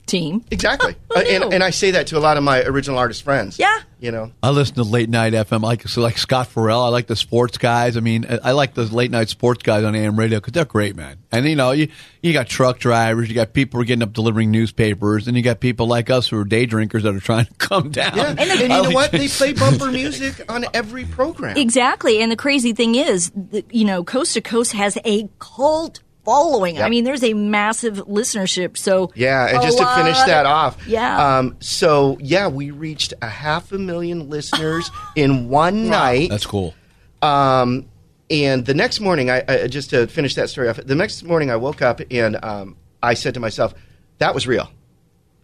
team. 0.06 0.44
Exactly. 0.50 0.94
Uh, 1.16 1.20
and, 1.20 1.44
and 1.54 1.64
I 1.64 1.70
say 1.70 1.92
that 1.92 2.08
to 2.08 2.18
a 2.18 2.20
lot 2.20 2.36
of 2.36 2.42
my 2.42 2.62
original 2.64 2.98
artist 2.98 3.22
friends. 3.22 3.58
Yeah. 3.58 3.80
You 3.98 4.10
know, 4.10 4.32
I 4.42 4.50
listen 4.50 4.74
to 4.74 4.82
late 4.82 5.08
night 5.08 5.32
FM. 5.32 5.64
I 5.64 5.68
like 5.68 5.88
so 5.88 6.02
like 6.02 6.18
Scott 6.18 6.48
Farrell. 6.48 6.82
I 6.82 6.88
like 6.88 7.06
the 7.06 7.16
sports 7.16 7.56
guys. 7.56 7.96
I 7.96 8.00
mean, 8.00 8.26
I 8.28 8.50
I 8.50 8.52
like 8.52 8.74
the 8.74 8.84
late 8.84 9.10
night 9.10 9.30
sports 9.30 9.62
guys 9.62 9.82
on 9.84 9.94
AM 9.94 10.18
radio 10.18 10.38
because 10.38 10.52
they're 10.52 10.66
great, 10.66 10.94
man. 10.94 11.16
And 11.32 11.46
you 11.46 11.56
know, 11.56 11.70
you 11.70 11.88
you 12.20 12.34
got 12.34 12.46
truck 12.48 12.78
drivers, 12.78 13.30
you 13.30 13.34
got 13.34 13.54
people 13.54 13.78
who 13.78 13.82
are 13.82 13.86
getting 13.86 14.02
up 14.02 14.12
delivering 14.12 14.50
newspapers, 14.50 15.26
and 15.26 15.38
you 15.38 15.42
got 15.42 15.60
people 15.60 15.86
like 15.86 16.10
us 16.10 16.28
who 16.28 16.38
are 16.38 16.44
day 16.44 16.66
drinkers 16.66 17.04
that 17.04 17.14
are 17.14 17.20
trying 17.20 17.46
to 17.46 17.54
come 17.58 17.90
down. 17.90 18.14
yeah. 18.14 18.34
And, 18.36 18.60
you 18.60 18.68
know 18.68 18.90
what? 18.90 19.12
They 19.12 19.28
play 19.28 19.52
bumper 19.54 19.90
music 19.90 20.44
on 20.52 20.66
every 20.74 21.06
program. 21.06 21.56
Exactly. 21.56 22.20
And 22.20 22.30
the 22.30 22.36
crazy 22.36 22.74
thing 22.74 22.96
is, 22.96 23.32
you 23.70 23.86
know, 23.86 24.04
Coast 24.04 24.34
to 24.34 24.42
Coast 24.42 24.72
has 24.74 24.98
a 25.06 25.30
cult 25.38 26.00
following. 26.26 26.82
I 26.82 26.90
mean, 26.90 27.04
there's 27.04 27.24
a 27.24 27.32
massive 27.32 27.96
listenership. 28.06 28.76
So 28.76 29.10
Yeah, 29.14 29.46
and 29.48 29.62
just 29.62 29.78
to 29.78 29.86
finish 29.94 30.18
lot 30.18 30.26
that 30.26 30.44
of- 30.44 30.52
off, 30.52 30.86
yeah. 30.86 31.38
Um, 31.38 31.56
so 31.60 32.18
yeah, 32.20 32.48
we 32.48 32.70
reached 32.72 33.14
a 33.22 33.28
half 33.28 33.72
a 33.72 33.78
million 33.78 34.28
listeners 34.28 34.90
in 35.16 35.48
one 35.48 35.88
night. 35.88 36.28
That's 36.28 36.44
cool. 36.44 36.74
Um, 37.22 37.86
and 38.30 38.66
the 38.66 38.74
next 38.74 39.00
morning, 39.00 39.30
I, 39.30 39.42
I 39.48 39.66
just 39.68 39.90
to 39.90 40.06
finish 40.08 40.34
that 40.34 40.50
story 40.50 40.68
off. 40.68 40.76
The 40.76 40.94
next 40.96 41.22
morning, 41.22 41.50
I 41.50 41.56
woke 41.56 41.80
up 41.80 42.00
and 42.10 42.36
um, 42.44 42.76
I 43.02 43.14
said 43.14 43.34
to 43.34 43.40
myself, 43.40 43.72
"That 44.18 44.34
was 44.34 44.46
real." 44.46 44.68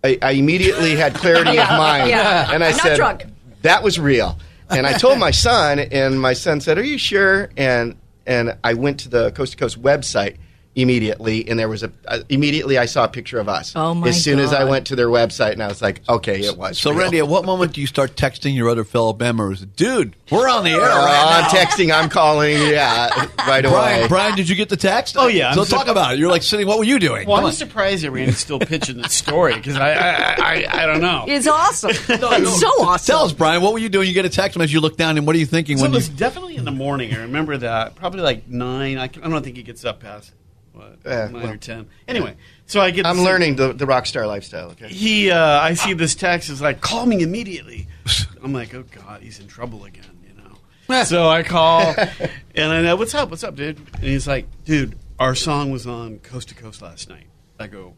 I, 0.05 0.18
I 0.21 0.33
immediately 0.33 0.97
had 0.97 1.14
clarity 1.14 1.53
Yeah, 1.55 1.73
of 1.73 1.79
mind, 1.79 2.11
yeah. 2.11 2.51
and 2.53 2.64
I 2.64 2.73
Not 2.73 2.81
said, 2.81 2.97
drunk. 2.97 3.25
"That 3.62 3.83
was 3.85 3.99
real." 4.01 4.37
And 4.68 4.87
I 4.87 4.95
told 4.95 5.18
my 5.18 5.31
son, 5.33 5.79
and 5.79 6.21
my 6.21 6.33
son 6.33 6.61
said, 6.61 6.77
"Are 6.79 6.83
you 6.85 6.99
sure?" 6.99 7.51
And 7.57 7.95
and 8.27 8.57
I 8.64 8.75
went 8.75 9.01
to 9.01 9.09
the 9.09 9.31
Coast 9.33 9.53
to 9.53 9.59
Coast 9.59 9.81
website 9.81 10.38
immediately, 10.74 11.48
and 11.48 11.58
there 11.58 11.68
was 11.68 11.82
a 11.82 11.92
uh, 12.08 12.20
immediately 12.28 12.78
I 12.78 12.87
saw 12.87 13.04
a 13.04 13.08
picture 13.08 13.38
of 13.38 13.48
us. 13.48 13.72
Oh, 13.76 13.94
my 13.94 14.08
As 14.08 14.22
soon 14.22 14.38
as 14.38 14.52
I 14.52 14.64
went 14.64 14.87
to 14.88 14.96
their 14.96 15.08
website, 15.08 15.52
and 15.52 15.62
I 15.62 15.68
was 15.68 15.82
like, 15.82 16.00
"Okay, 16.08 16.40
it 16.40 16.56
was." 16.56 16.78
So, 16.78 16.90
real. 16.90 17.00
Randy, 17.00 17.18
at 17.18 17.28
what 17.28 17.44
moment 17.44 17.72
do 17.74 17.80
you 17.80 17.87
start 17.87 18.16
texting 18.16 18.54
your 18.54 18.68
other 18.70 18.85
fellow 18.85 19.12
members? 19.14 19.61
Dude, 19.64 20.16
we're 20.30 20.48
on 20.48 20.64
the 20.64 20.70
air 20.70 20.80
Uh, 20.80 20.87
right 21.04 21.35
I'm 21.37 21.42
now. 21.42 21.48
texting. 21.48 21.92
I'm 21.94 22.08
calling. 22.08 22.56
Yeah, 22.56 23.26
right 23.46 23.64
away. 23.64 23.72
Brian, 23.74 24.08
Brian, 24.08 24.37
did 24.37 24.48
you 24.48 24.56
get 24.56 24.68
the 24.68 24.76
text? 24.76 25.16
Oh, 25.18 25.26
yeah. 25.28 25.52
So 25.52 25.61
I'm 25.62 25.66
talk 25.66 25.87
sur- 25.87 25.92
about 25.92 26.14
it. 26.14 26.18
You're 26.18 26.30
like 26.30 26.42
sitting. 26.42 26.66
What 26.66 26.78
were 26.78 26.85
you 26.85 26.98
doing? 26.98 27.26
Well, 27.28 27.37
Come 27.37 27.44
I'm 27.44 27.48
on. 27.48 27.52
surprised 27.52 28.04
that 28.04 28.11
Randy's 28.11 28.38
still 28.38 28.58
pitching 28.58 28.96
the 29.00 29.08
story 29.08 29.54
because 29.54 29.76
I, 29.76 29.92
I, 29.92 30.35
I, 30.38 30.82
I 30.82 30.87
don't 30.87 31.00
know. 31.02 31.24
It's 31.28 31.46
awesome. 31.46 31.90
it's 32.08 32.61
so 32.61 32.68
awesome. 32.82 33.06
Tell 33.12 33.24
us, 33.24 33.32
Brian. 33.32 33.62
What 33.62 33.72
were 33.74 33.78
you 33.78 33.88
doing? 33.88 34.08
You 34.08 34.14
get 34.14 34.24
a 34.24 34.30
text 34.30 34.58
as 34.58 34.72
you 34.72 34.80
look 34.80 34.96
down, 34.96 35.18
and 35.18 35.26
what 35.26 35.37
are 35.37 35.38
you 35.38 35.46
thinking 35.46 35.76
So 35.76 35.82
when 35.82 35.90
it 35.90 35.94
you? 35.94 35.98
was 35.98 36.08
definitely 36.08 36.56
in 36.56 36.64
the 36.64 36.70
morning. 36.70 37.12
I 37.14 37.18
remember 37.18 37.56
that. 37.58 37.94
Probably 37.94 38.20
like 38.20 38.48
nine. 38.48 38.96
I, 38.98 39.04
I 39.04 39.08
don't 39.08 39.42
think 39.42 39.56
he 39.56 39.62
gets 39.62 39.85
up 39.85 40.00
past 40.00 40.32
what, 40.72 41.04
nine 41.04 41.32
well. 41.32 41.85
Anyway, 42.08 42.37
so 42.66 42.80
I 42.80 42.90
get. 42.90 43.06
I'm 43.06 43.16
this- 43.16 43.24
learning 43.24 43.56
the, 43.56 43.72
the 43.72 43.87
rock 43.87 44.06
star 44.06 44.26
lifestyle. 44.26 44.70
Okay. 44.70 44.88
He, 44.88 45.30
uh, 45.30 45.61
I 45.61 45.74
see 45.74 45.92
this 45.94 46.14
text 46.14 46.48
is 46.50 46.61
like, 46.62 46.80
call 46.80 47.06
me 47.06 47.22
immediately. 47.22 47.87
I'm 48.42 48.52
like, 48.52 48.74
oh 48.74 48.85
god, 48.90 49.22
he's 49.22 49.38
in 49.38 49.46
trouble 49.48 49.85
again, 49.85 50.18
you 50.26 50.35
know. 50.42 51.02
so 51.04 51.28
I 51.28 51.42
call, 51.42 51.94
and 52.54 52.72
I 52.72 52.82
know 52.82 52.96
what's 52.96 53.14
up, 53.14 53.30
what's 53.30 53.44
up, 53.44 53.54
dude. 53.54 53.78
And 53.94 54.02
he's 54.04 54.26
like, 54.26 54.46
dude, 54.64 54.96
our 55.18 55.35
song 55.35 55.70
was 55.70 55.87
on 55.87 56.18
Coast 56.20 56.48
to 56.48 56.54
Coast 56.54 56.82
last 56.82 57.08
night. 57.08 57.26
I 57.61 57.66
go, 57.68 57.94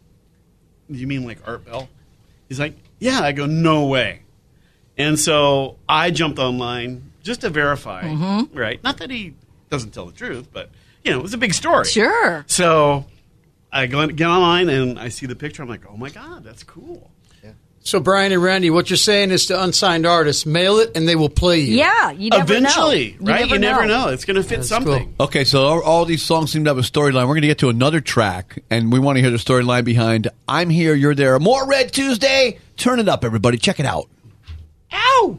you 0.91 1.07
mean 1.07 1.25
like 1.25 1.39
Art 1.47 1.65
Bell? 1.65 1.89
He's 2.49 2.61
like, 2.61 2.75
yeah. 2.99 3.21
I 3.21 3.33
go, 3.33 3.47
no 3.47 3.87
way. 3.87 4.21
And 4.99 5.19
so 5.19 5.77
I 5.89 6.11
jumped 6.11 6.39
online 6.39 7.11
just 7.23 7.41
to 7.41 7.51
verify, 7.51 8.03
Mm-hmm. 8.05 8.57
right? 8.57 8.83
Not 8.85 8.99
that 8.99 9.11
he 9.11 9.35
doesn't 9.71 9.93
tell 9.93 10.07
the 10.07 10.13
truth, 10.13 10.49
but 10.53 10.69
you 11.05 11.13
know, 11.13 11.19
it 11.19 11.23
was 11.23 11.35
a 11.35 11.39
big 11.39 11.55
story. 11.55 11.85
Sure. 11.85 12.45
So 12.49 13.05
I 13.73 13.87
go, 13.87 14.07
get 14.09 14.27
online 14.27 14.69
and 14.69 14.99
I 14.99 15.09
see 15.09 15.27
the 15.27 15.37
picture. 15.37 15.63
I'm 15.63 15.69
like, 15.69 15.85
oh 15.89 15.97
my 15.97 16.11
God, 16.11 16.45
that's 16.45 16.63
cool. 16.63 17.11
So 17.87 18.01
Brian 18.01 18.33
and 18.33 18.43
Randy, 18.43 18.71
what 18.71 18.89
you're 18.89 18.97
saying 18.97 19.31
is 19.31 19.45
to 19.47 19.63
unsigned 19.63 20.07
artists, 20.07 20.47
mail 20.47 20.79
it 20.79 20.97
and 20.97 21.07
they 21.07 21.17
will 21.17 21.29
play 21.29 21.59
you. 21.59 21.77
Yeah, 21.77 22.13
you 22.13 22.31
never 22.31 22.55
eventually, 22.55 23.19
know. 23.21 23.31
right? 23.31 23.41
You 23.41 23.47
never, 23.47 23.55
you 23.55 23.59
never 23.59 23.87
know. 23.87 24.07
know. 24.07 24.09
It's 24.09 24.25
going 24.25 24.37
to 24.37 24.43
fit 24.43 24.57
That's 24.57 24.69
something. 24.71 25.15
Cool. 25.19 25.27
Okay, 25.27 25.45
so 25.45 25.67
all, 25.67 25.83
all, 25.83 26.05
these 26.07 26.23
songs 26.23 26.51
seem 26.51 26.65
to 26.65 26.71
have 26.71 26.79
a 26.79 26.81
storyline. 26.81 27.29
We're 27.29 27.35
going 27.35 27.43
to 27.43 27.49
get 27.49 27.59
to 27.59 27.69
another 27.69 28.01
track, 28.01 28.59
and 28.71 28.91
we 28.91 28.99
want 28.99 29.17
to 29.17 29.21
hear 29.21 29.31
the 29.31 29.37
storyline 29.37 29.85
behind 29.85 30.29
"I'm 30.49 30.71
Here, 30.71 30.95
You're 30.95 31.15
There." 31.15 31.39
More 31.39 31.69
Red 31.69 31.93
Tuesday. 31.93 32.59
Turn 32.79 33.01
it 33.01 33.09
up, 33.09 33.23
everybody. 33.23 33.59
Check 33.59 33.79
it 33.81 33.87
out. 33.87 34.09
Ow. 34.91 35.39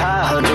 tired 0.00 0.49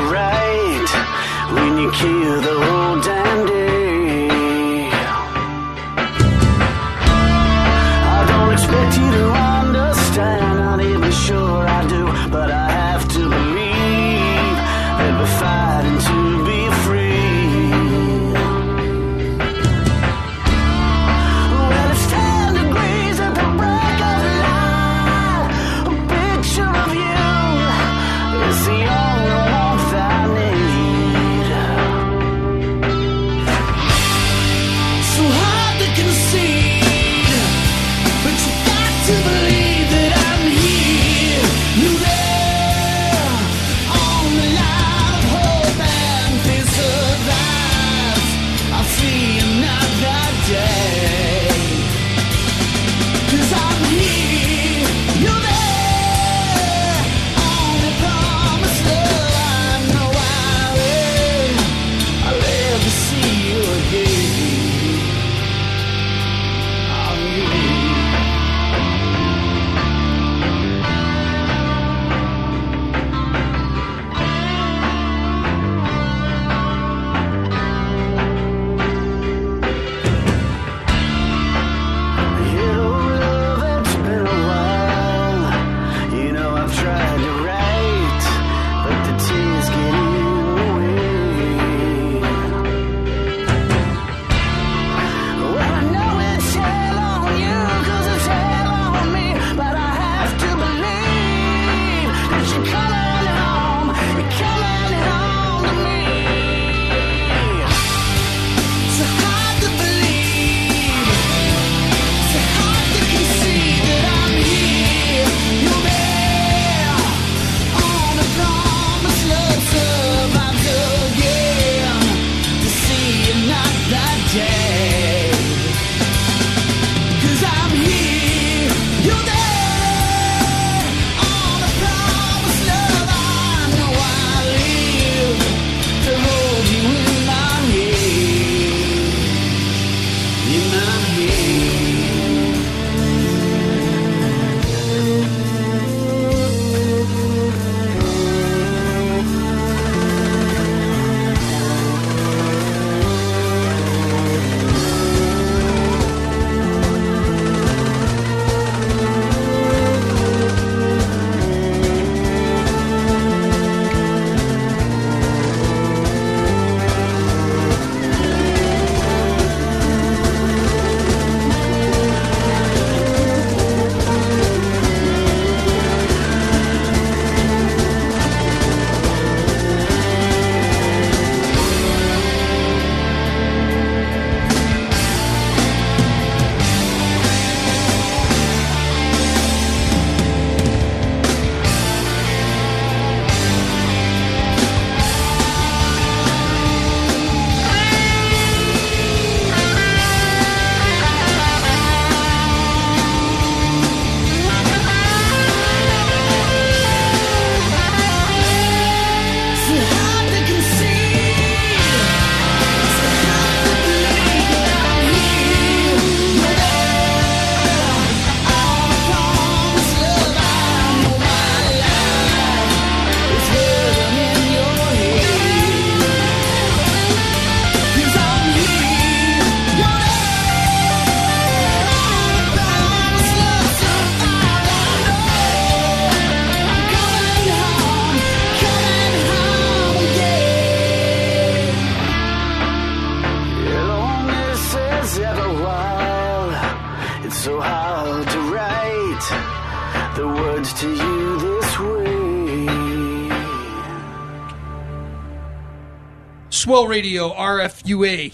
FUA. 257.85 258.33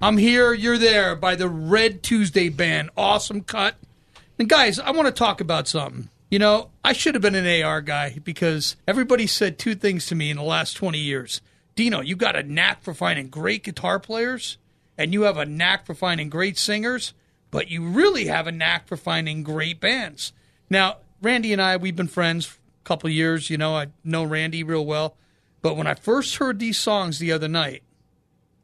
I'm 0.00 0.16
here, 0.16 0.54
you're 0.54 0.78
there 0.78 1.14
by 1.14 1.34
the 1.34 1.50
Red 1.50 2.02
Tuesday 2.02 2.48
band. 2.48 2.88
Awesome 2.96 3.42
cut. 3.42 3.74
And 4.38 4.48
guys, 4.48 4.78
I 4.78 4.90
want 4.92 5.06
to 5.06 5.12
talk 5.12 5.42
about 5.42 5.68
something. 5.68 6.08
You 6.30 6.38
know, 6.38 6.70
I 6.82 6.94
should 6.94 7.14
have 7.14 7.20
been 7.20 7.34
an 7.34 7.62
AR 7.62 7.82
guy 7.82 8.18
because 8.24 8.74
everybody 8.88 9.26
said 9.26 9.58
two 9.58 9.74
things 9.74 10.06
to 10.06 10.14
me 10.14 10.30
in 10.30 10.38
the 10.38 10.42
last 10.42 10.74
20 10.74 10.98
years. 10.98 11.42
Dino, 11.74 12.00
you 12.00 12.16
got 12.16 12.36
a 12.36 12.42
knack 12.42 12.82
for 12.82 12.94
finding 12.94 13.28
great 13.28 13.64
guitar 13.64 14.00
players, 14.00 14.56
and 14.96 15.12
you 15.12 15.22
have 15.22 15.36
a 15.36 15.44
knack 15.44 15.84
for 15.84 15.94
finding 15.94 16.30
great 16.30 16.56
singers, 16.56 17.12
but 17.50 17.68
you 17.68 17.86
really 17.86 18.26
have 18.26 18.46
a 18.46 18.52
knack 18.52 18.88
for 18.88 18.96
finding 18.96 19.42
great 19.42 19.78
bands. 19.78 20.32
Now, 20.70 20.96
Randy 21.20 21.52
and 21.52 21.60
I, 21.60 21.76
we've 21.76 21.96
been 21.96 22.08
friends 22.08 22.46
for 22.46 22.56
a 22.56 22.84
couple 22.84 23.10
years. 23.10 23.50
You 23.50 23.58
know, 23.58 23.76
I 23.76 23.88
know 24.02 24.24
Randy 24.24 24.62
real 24.62 24.86
well. 24.86 25.16
But 25.60 25.76
when 25.76 25.86
I 25.86 25.94
first 25.94 26.36
heard 26.36 26.58
these 26.58 26.78
songs 26.78 27.18
the 27.18 27.32
other 27.32 27.48
night, 27.48 27.82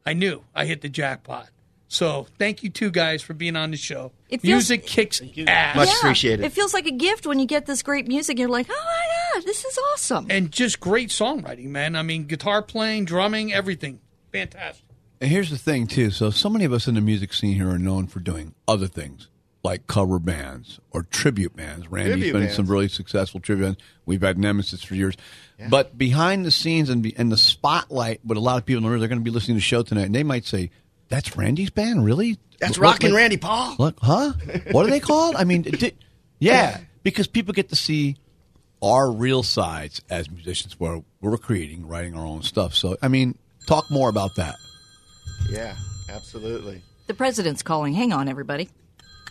I 0.05 0.13
knew 0.13 0.43
I 0.53 0.65
hit 0.65 0.81
the 0.81 0.89
jackpot. 0.89 1.49
So 1.87 2.25
thank 2.39 2.63
you 2.63 2.69
two 2.71 2.89
guys 2.89 3.21
for 3.21 3.33
being 3.33 3.55
on 3.55 3.69
the 3.71 3.77
show. 3.77 4.11
It 4.29 4.41
feels- 4.41 4.69
Music 4.69 4.85
kicks 4.87 5.21
ass. 5.47 5.75
Much 5.75 5.87
yeah, 5.89 5.93
appreciated. 5.99 6.43
It 6.45 6.51
feels 6.51 6.73
like 6.73 6.87
a 6.87 6.91
gift 6.91 7.27
when 7.27 7.39
you 7.39 7.45
get 7.45 7.67
this 7.67 7.83
great 7.83 8.07
music. 8.07 8.39
You're 8.39 8.49
like, 8.49 8.65
oh 8.69 8.73
my 8.73 9.39
god, 9.39 9.45
this 9.45 9.63
is 9.63 9.77
awesome. 9.93 10.25
and 10.29 10.51
just 10.51 10.79
great 10.79 11.09
songwriting, 11.09 11.67
man. 11.67 11.95
I 11.95 12.01
mean, 12.01 12.25
guitar 12.25 12.63
playing, 12.63 13.05
drumming, 13.05 13.53
everything. 13.53 13.99
Fantastic. 14.31 14.85
And 15.21 15.29
here's 15.29 15.51
the 15.51 15.57
thing, 15.57 15.85
too. 15.87 16.09
So, 16.09 16.31
so 16.31 16.49
many 16.49 16.65
of 16.65 16.73
us 16.73 16.87
in 16.87 16.95
the 16.95 17.01
music 17.01 17.31
scene 17.33 17.55
here 17.55 17.69
are 17.69 17.77
known 17.79 18.07
for 18.07 18.19
doing 18.19 18.55
other 18.67 18.87
things, 18.87 19.29
like 19.63 19.87
cover 19.87 20.19
bands 20.19 20.79
or 20.91 21.03
tribute 21.03 21.55
bands. 21.55 21.87
Randy's 21.89 22.13
Tribute 22.15 22.31
been 22.33 22.41
in 22.41 22.47
bands. 22.47 22.55
some 22.57 22.65
really 22.67 22.89
successful 22.89 23.39
tribute 23.39 23.63
bands. 23.65 23.79
We've 24.05 24.21
had 24.21 24.37
Nemesis 24.37 24.83
for 24.83 24.95
years. 24.95 25.15
But 25.69 25.97
behind 25.97 26.45
the 26.45 26.51
scenes 26.51 26.89
and 26.89 27.01
be, 27.01 27.15
and 27.17 27.31
the 27.31 27.37
spotlight, 27.37 28.19
what 28.25 28.37
a 28.37 28.41
lot 28.41 28.57
of 28.57 28.65
people 28.65 28.79
in 28.79 28.83
the 28.83 28.89
room, 28.89 28.99
they're 28.99 29.07
going 29.07 29.19
to 29.19 29.23
be 29.23 29.31
listening 29.31 29.55
to 29.55 29.59
the 29.59 29.63
show 29.63 29.81
tonight, 29.81 30.03
and 30.07 30.13
they 30.15 30.23
might 30.23 30.45
say, 30.45 30.71
"That's 31.07 31.37
Randy's 31.37 31.69
band, 31.69 32.03
really? 32.03 32.37
That's 32.59 32.77
What- 32.77 32.83
Rockin' 32.83 33.11
like- 33.11 33.17
Randy 33.17 33.37
Paul. 33.37 33.75
What? 33.77 33.95
Huh? 34.01 34.33
What 34.71 34.85
are 34.85 34.89
they 34.89 34.99
called? 35.11 35.37
I 35.37 35.45
mean, 35.45 35.61
di- 35.61 35.93
yeah, 36.39 36.81
because 37.03 37.27
people 37.27 37.53
get 37.53 37.69
to 37.69 37.77
see 37.77 38.17
our 38.81 39.09
real 39.09 39.41
sides 39.43 40.01
as 40.09 40.29
musicians, 40.29 40.77
where 40.77 41.01
we're 41.21 41.37
creating, 41.37 41.87
writing 41.87 42.13
our 42.17 42.25
own 42.25 42.41
stuff. 42.43 42.75
So, 42.75 42.97
I 43.01 43.07
mean, 43.07 43.37
talk 43.65 43.89
more 43.89 44.09
about 44.09 44.35
that. 44.35 44.55
Yeah, 45.49 45.75
absolutely. 46.09 46.81
the 47.07 47.13
president's 47.13 47.63
calling. 47.63 47.93
Hang 47.93 48.11
on, 48.11 48.27
everybody. 48.27 48.67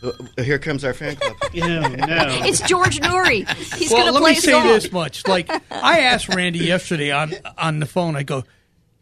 Uh, 0.02 0.42
Here 0.42 0.58
comes 0.58 0.84
our 0.84 0.94
fan 0.94 1.16
club. 1.16 1.36
It's 1.54 2.60
George 2.62 2.98
Noory. 3.00 3.48
He's 3.74 3.90
well, 3.90 4.02
going 4.02 4.14
to 4.14 4.20
play 4.20 4.30
let 4.30 4.36
me 4.36 4.40
say 4.40 4.52
song. 4.52 4.66
this 4.66 4.90
much: 4.92 5.26
like 5.26 5.50
I 5.70 6.00
asked 6.00 6.34
Randy 6.34 6.58
yesterday 6.64 7.10
on 7.10 7.32
on 7.56 7.78
the 7.78 7.86
phone. 7.86 8.16
I 8.16 8.22
go, 8.22 8.44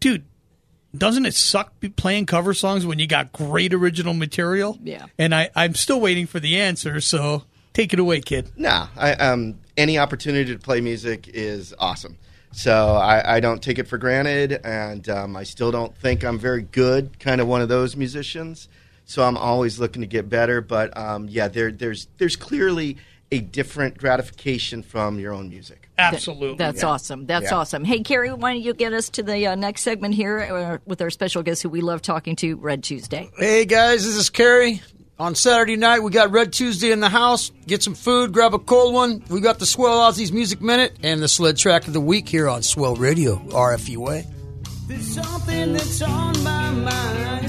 dude, 0.01 0.24
doesn't 0.96 1.26
it 1.26 1.34
suck 1.34 1.72
playing 1.96 2.26
cover 2.26 2.53
songs 2.55 2.84
when 2.84 2.98
you 2.98 3.07
got 3.07 3.32
great 3.32 3.72
original 3.72 4.14
material? 4.14 4.78
Yeah. 4.82 5.07
And 5.18 5.34
I 5.34 5.51
I'm 5.55 5.74
still 5.74 6.01
waiting 6.01 6.26
for 6.26 6.40
the 6.40 6.61
answer. 6.61 7.01
So 7.01 7.44
take 7.72 7.92
it 7.92 7.98
away, 7.98 8.20
kid. 8.20 8.51
Nah, 8.57 8.88
I, 8.96 9.12
um, 9.12 9.61
any 9.76 9.98
opportunity 9.98 10.53
to 10.53 10.59
play 10.59 10.80
music 10.80 11.28
is 11.28 11.74
awesome. 11.78 12.18
So 12.53 12.96
I, 12.96 13.36
I 13.36 13.40
don't 13.40 13.62
take 13.62 13.78
it 13.78 13.86
for 13.86 13.96
granted, 13.96 14.61
and 14.64 15.09
um, 15.09 15.36
I 15.36 15.44
still 15.44 15.70
don't 15.70 15.96
think 15.96 16.24
I'm 16.24 16.38
very 16.38 16.62
good. 16.62 17.20
Kind 17.20 17.40
of 17.40 17.46
one 17.46 17.62
of 17.62 17.68
those 17.68 17.94
musicians. 17.96 18.68
So 19.11 19.25
I'm 19.25 19.37
always 19.37 19.81
looking 19.81 20.03
to 20.03 20.07
get 20.07 20.29
better. 20.29 20.61
But 20.61 20.97
um, 20.97 21.27
yeah, 21.29 21.49
there, 21.49 21.73
there's 21.73 22.07
there's 22.19 22.37
clearly 22.37 22.97
a 23.33 23.41
different 23.41 23.99
gratification 23.99 24.85
from 24.85 25.19
your 25.19 25.33
own 25.33 25.49
music. 25.49 25.89
Absolutely. 25.99 26.57
That's 26.57 26.85
awesome. 26.85 27.27
That's 27.27 27.51
Yeah. 27.51 27.57
awesome. 27.57 27.85
Hey, 27.85 28.03
Kerry, 28.05 28.33
why 28.33 28.53
don't 28.53 28.63
you 28.63 28.73
get 28.73 28.93
us 28.93 29.09
to 29.11 29.25
the 29.25 29.49
uh, 29.49 29.57
next 29.57 29.83
segment 29.83 30.15
here 30.15 30.39
uh, 30.39 30.79
with 30.87 31.03
our 31.03 31.11
special 31.11 31.43
guest 31.43 31.61
who 31.61 31.69
we 31.69 31.81
love 31.81 32.03
talking 32.03 32.37
to, 32.37 32.55
Red 32.55 32.85
Tuesday. 32.85 33.29
Hey 33.37 33.65
guys, 33.65 34.05
this 34.05 34.15
is 34.15 34.31
Kerry. 34.31 34.81
On 35.19 35.35
Saturday 35.35 35.77
night, 35.77 35.99
we 36.05 36.13
got 36.13 36.31
Red 36.31 36.53
Tuesday 36.53 36.93
in 36.93 37.01
the 37.01 37.09
house. 37.09 37.51
Get 37.67 37.83
some 37.83 37.97
food, 37.97 38.33
grab 38.33 38.55
a 38.55 38.61
cold 38.61 38.95
one. 38.95 39.25
We 39.29 39.41
got 39.41 39.59
the 39.59 39.67
Swell 39.67 40.09
Ozzy's 40.09 40.31
Music 40.31 40.63
Minute 40.63 40.97
and 41.03 41.21
the 41.21 41.29
Sled 41.29 41.57
track 41.59 41.89
of 41.89 41.95
the 41.95 42.01
week 42.01 42.29
here 42.29 42.49
on 42.49 42.63
Swell 42.63 42.95
Radio, 42.95 43.37
RFUA. 43.49 44.25
There's 44.87 45.15
something 45.15 45.73
that's 45.73 46.01
on 46.01 46.43
my 46.45 46.71
mind. 46.71 47.39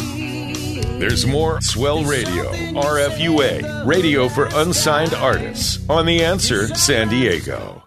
There's 1.02 1.26
more 1.26 1.60
Swell 1.62 2.04
Radio, 2.04 2.52
RFUA, 2.74 3.88
radio 3.88 4.30
for 4.30 4.48
unsigned 4.54 5.16
artists, 5.16 5.80
on 5.90 6.06
The 6.06 6.24
Answer 6.24 6.68
San 6.76 7.10
Diego. 7.10 7.82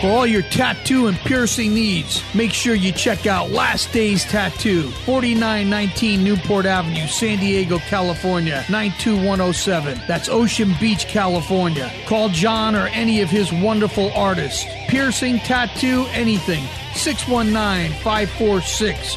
For 0.00 0.08
all 0.08 0.26
your 0.26 0.42
tattoo 0.42 1.06
and 1.06 1.16
piercing 1.18 1.72
needs, 1.72 2.20
make 2.34 2.52
sure 2.52 2.74
you 2.74 2.90
check 2.90 3.28
out 3.28 3.52
Last 3.52 3.92
Days 3.92 4.24
Tattoo, 4.24 4.90
4919 5.06 6.24
Newport 6.24 6.66
Avenue, 6.66 7.06
San 7.06 7.38
Diego, 7.38 7.78
California, 7.78 8.64
92107. 8.68 10.00
That's 10.08 10.28
Ocean 10.28 10.74
Beach, 10.80 11.06
California. 11.06 11.92
Call 12.06 12.28
John 12.28 12.74
or 12.74 12.88
any 12.88 13.20
of 13.20 13.30
his 13.30 13.52
wonderful 13.52 14.10
artists. 14.14 14.64
Piercing, 14.88 15.38
tattoo, 15.38 16.06
anything. 16.10 16.64
619 16.94 17.92
546 18.02 19.16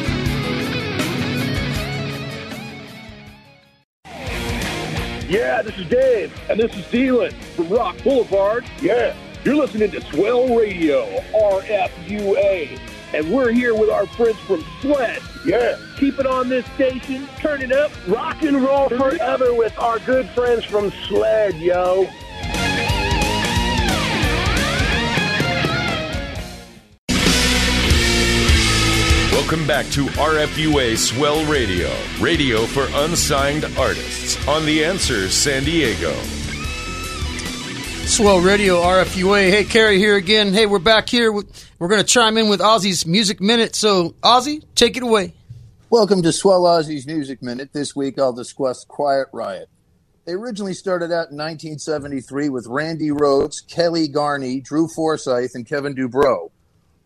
Yeah, 5.31 5.61
this 5.61 5.77
is 5.77 5.87
Dave. 5.87 6.37
And 6.49 6.59
this 6.59 6.75
is 6.75 6.83
Dylan 6.87 7.31
from 7.55 7.69
Rock 7.69 7.95
Boulevard. 8.03 8.65
Yeah, 8.81 9.15
you're 9.45 9.55
listening 9.55 9.89
to 9.91 10.01
Swell 10.01 10.53
Radio, 10.57 11.05
RFUA. 11.31 12.77
And 13.13 13.31
we're 13.31 13.53
here 13.53 13.73
with 13.73 13.89
our 13.89 14.05
friends 14.07 14.37
from 14.39 14.61
Sled. 14.81 15.21
Yeah. 15.45 15.77
Keep 15.97 16.19
it 16.19 16.25
on 16.25 16.49
this 16.49 16.65
station. 16.73 17.29
Turn 17.39 17.61
it 17.61 17.71
up. 17.71 17.93
Rock 18.09 18.41
and 18.41 18.61
roll 18.61 18.89
forever 18.89 19.53
with 19.53 19.77
our 19.79 19.99
good 19.99 20.27
friends 20.31 20.65
from 20.65 20.91
Sled, 21.07 21.55
yo. 21.55 22.09
Welcome 29.51 29.67
back 29.67 29.85
to 29.87 30.05
RFUA 30.05 30.97
Swell 30.97 31.43
Radio, 31.43 31.93
radio 32.21 32.65
for 32.65 32.87
unsigned 33.03 33.65
artists, 33.77 34.47
on 34.47 34.65
The 34.65 34.85
Answer 34.85 35.27
San 35.27 35.65
Diego. 35.65 36.13
Swell 38.05 38.39
Radio, 38.39 38.77
RFUA. 38.77 39.49
Hey, 39.49 39.65
Kerry 39.65 39.97
here 39.97 40.15
again. 40.15 40.53
Hey, 40.53 40.67
we're 40.67 40.79
back 40.79 41.09
here. 41.09 41.33
We're 41.33 41.43
going 41.89 41.99
to 41.99 42.07
chime 42.07 42.37
in 42.37 42.47
with 42.47 42.61
Ozzy's 42.61 43.05
Music 43.05 43.41
Minute. 43.41 43.75
So, 43.75 44.11
Ozzy, 44.23 44.63
take 44.73 44.95
it 44.95 45.03
away. 45.03 45.33
Welcome 45.89 46.21
to 46.23 46.31
Swell 46.31 46.63
Ozzy's 46.63 47.05
Music 47.05 47.43
Minute. 47.43 47.73
This 47.73 47.93
week 47.93 48.17
I'll 48.17 48.31
discuss 48.31 48.85
Quiet 48.85 49.27
Riot. 49.33 49.67
They 50.23 50.31
originally 50.31 50.73
started 50.73 51.11
out 51.11 51.27
in 51.29 51.35
1973 51.35 52.47
with 52.47 52.67
Randy 52.69 53.09
Rhoads, 53.09 53.67
Kelly 53.67 54.07
Garni, 54.07 54.63
Drew 54.63 54.87
Forsythe, 54.87 55.51
and 55.55 55.67
Kevin 55.67 55.93
DuBrow. 55.93 56.51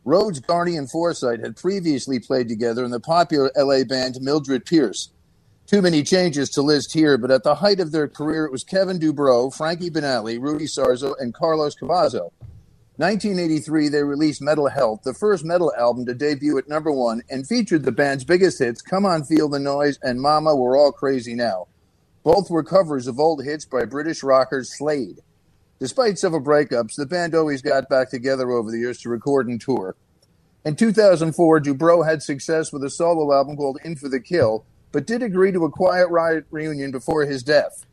Rhoads, 0.05 0.39
Garni, 0.39 0.77
and 0.77 0.89
Forsythe 0.89 1.41
had 1.41 1.55
previously 1.55 2.19
played 2.19 2.47
together 2.47 2.85
in 2.85 2.91
the 2.91 2.99
popular 2.99 3.51
LA 3.57 3.83
band 3.83 4.19
Mildred 4.21 4.65
Pierce. 4.65 5.09
Too 5.65 5.81
many 5.81 6.03
changes 6.03 6.51
to 6.51 6.61
list 6.61 6.93
here, 6.93 7.17
but 7.17 7.31
at 7.31 7.41
the 7.41 7.55
height 7.55 7.79
of 7.79 7.91
their 7.91 8.07
career, 8.07 8.45
it 8.45 8.51
was 8.51 8.63
Kevin 8.63 8.99
DuBrow, 8.99 9.51
Frankie 9.51 9.89
Banali, 9.89 10.39
Rudy 10.39 10.65
Sarzo, 10.65 11.15
and 11.19 11.33
Carlos 11.33 11.75
Cavazo. 11.75 12.31
1983, 12.97 13.89
they 13.89 14.03
released 14.03 14.43
Metal 14.43 14.69
Health, 14.69 15.01
the 15.03 15.13
first 15.15 15.43
metal 15.43 15.73
album 15.75 16.05
to 16.05 16.13
debut 16.13 16.57
at 16.59 16.69
number 16.69 16.91
one, 16.91 17.23
and 17.31 17.47
featured 17.47 17.83
the 17.83 17.91
band's 17.91 18.23
biggest 18.23 18.59
hits, 18.59 18.83
Come 18.83 19.07
On 19.07 19.23
Feel 19.23 19.49
the 19.49 19.59
Noise 19.59 19.97
and 20.03 20.21
Mama, 20.21 20.55
We're 20.55 20.77
All 20.77 20.91
Crazy 20.91 21.33
Now. 21.33 21.65
Both 22.23 22.51
were 22.51 22.63
covers 22.63 23.07
of 23.07 23.19
old 23.19 23.43
hits 23.43 23.65
by 23.65 23.85
British 23.85 24.21
rockers 24.21 24.77
Slade. 24.77 25.21
Despite 25.79 26.17
several 26.17 26.41
breakups, 26.41 26.95
the 26.95 27.05
band 27.05 27.35
always 27.35 27.61
got 27.61 27.89
back 27.89 28.09
together 28.09 28.51
over 28.51 28.71
the 28.71 28.79
years 28.79 28.99
to 29.01 29.09
record 29.09 29.47
and 29.47 29.59
tour. 29.59 29.95
In 30.63 30.75
2004, 30.75 31.59
DuBrow 31.61 32.05
had 32.05 32.23
success 32.23 32.71
with 32.71 32.83
a 32.83 32.89
solo 32.89 33.33
album 33.33 33.57
called 33.57 33.79
In 33.83 33.95
for 33.95 34.09
the 34.09 34.19
Kill, 34.19 34.65
but 34.91 35.05
did 35.05 35.21
agree 35.21 35.51
to 35.51 35.65
a 35.65 35.69
Quiet 35.69 36.09
Riot 36.09 36.45
reunion 36.49 36.91
before 36.91 37.25
his 37.25 37.43
death. 37.43 37.85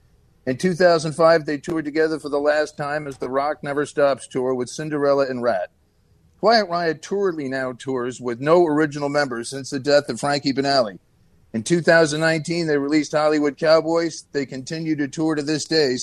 In 0.47 0.57
2005, 0.57 1.45
they 1.45 1.59
toured 1.59 1.85
together 1.85 2.19
for 2.19 2.29
the 2.29 2.41
last 2.41 2.77
time 2.77 3.07
as 3.07 3.19
the 3.19 3.29
Rock 3.29 3.63
Never 3.63 3.85
Stops 3.85 4.27
tour 4.27 4.55
with 4.55 4.69
Cinderella 4.69 5.27
and 5.27 5.43
Ratt. 5.43 5.71
Quiet 6.41 6.69
Riot 6.69 7.03
tourly 7.03 7.49
now 7.49 7.73
tours 7.73 8.21
with 8.21 8.41
no 8.41 8.65
original 8.67 9.09
members 9.09 9.51
since 9.51 9.71
the 9.71 9.79
death 9.79 10.09
of 10.09 10.19
Frankie 10.19 10.53
Banali. 10.53 10.99
In 11.53 11.63
2019, 11.63 12.67
they 12.67 12.79
released 12.79 13.13
Hollywood 13.13 13.59
Cowboys. 13.59 14.27
They 14.33 14.47
continue 14.47 14.97
to 14.97 15.07
tour 15.07 15.35
to 15.35 15.43
this 15.43 15.65
day. 15.65 15.99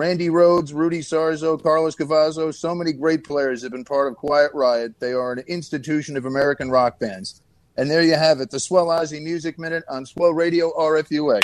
Randy 0.00 0.28
Rhoads, 0.30 0.72
Rudy 0.72 1.00
Sarzo, 1.00 1.62
Carlos 1.62 1.94
Cavazo, 1.94 2.54
so 2.54 2.74
many 2.74 2.90
great 2.94 3.22
players 3.22 3.60
have 3.62 3.72
been 3.72 3.84
part 3.84 4.10
of 4.10 4.16
Quiet 4.16 4.50
Riot. 4.54 4.98
They 4.98 5.12
are 5.12 5.30
an 5.32 5.40
institution 5.40 6.16
of 6.16 6.24
American 6.24 6.70
rock 6.70 6.98
bands. 6.98 7.42
And 7.76 7.90
there 7.90 8.00
you 8.02 8.14
have 8.14 8.40
it, 8.40 8.50
the 8.50 8.58
Swell 8.60 8.86
Ozzy 8.86 9.22
Music 9.22 9.58
Minute 9.58 9.84
on 9.90 10.06
Swell 10.06 10.32
Radio 10.32 10.72
RFUA. 10.72 11.42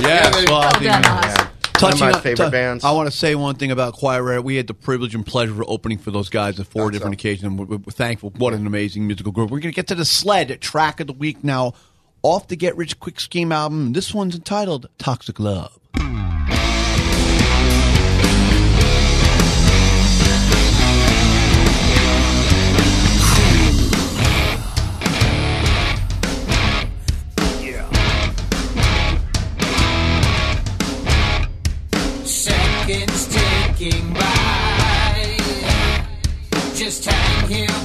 Yeah, 0.00 0.30
baby. 0.30 0.46
well, 0.50 0.60
I 0.62 0.64
Well 0.64 0.70
think- 0.72 0.84
yeah. 0.84 1.20
Oz. 1.22 1.36
One 1.82 1.92
of 1.92 1.98
Touching 1.98 2.12
my 2.12 2.20
favorite 2.20 2.46
tou- 2.46 2.50
bands. 2.50 2.82
I 2.84 2.92
want 2.92 3.10
to 3.10 3.16
say 3.16 3.34
one 3.34 3.56
thing 3.56 3.70
about 3.70 3.92
Quiet 3.92 4.22
Riot. 4.22 4.42
We 4.42 4.56
had 4.56 4.66
the 4.66 4.72
privilege 4.74 5.14
and 5.14 5.24
pleasure 5.26 5.52
of 5.60 5.64
opening 5.68 5.98
for 5.98 6.10
those 6.10 6.30
guys 6.30 6.58
at 6.60 6.66
four 6.66 6.90
different 6.90 7.12
occasions. 7.14 7.44
And 7.44 7.58
we're, 7.58 7.76
we're 7.76 7.92
thankful. 7.92 8.30
What 8.38 8.54
an 8.54 8.66
amazing 8.66 9.06
musical 9.06 9.32
group. 9.32 9.50
We're 9.50 9.60
going 9.60 9.72
to 9.72 9.76
get 9.76 9.86
to 9.88 9.94
the 9.94 10.04
Sled 10.06 10.60
track 10.62 11.00
of 11.00 11.06
the 11.08 11.12
week 11.14 11.42
now. 11.44 11.74
Off 12.22 12.48
the 12.48 12.56
Get 12.56 12.76
Rich 12.76 13.00
Quick 13.00 13.18
Scheme 13.20 13.50
album. 13.52 13.92
This 13.94 14.12
one's 14.14 14.34
entitled 14.34 14.88
Toxic 14.98 15.38
Love. 15.40 15.78
Just 37.50 37.79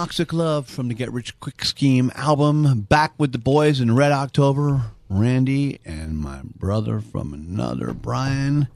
Toxic 0.00 0.32
Love 0.32 0.66
from 0.66 0.88
the 0.88 0.94
Get 0.94 1.12
Rich 1.12 1.38
Quick 1.40 1.62
Scheme 1.62 2.10
album. 2.14 2.86
Back 2.88 3.12
with 3.18 3.32
the 3.32 3.38
boys 3.38 3.80
in 3.80 3.94
Red 3.94 4.12
October. 4.12 4.80
Randy 5.10 5.78
and 5.84 6.16
my 6.16 6.40
brother 6.42 7.00
from 7.00 7.34
another, 7.34 7.92
Brian. 7.92 8.68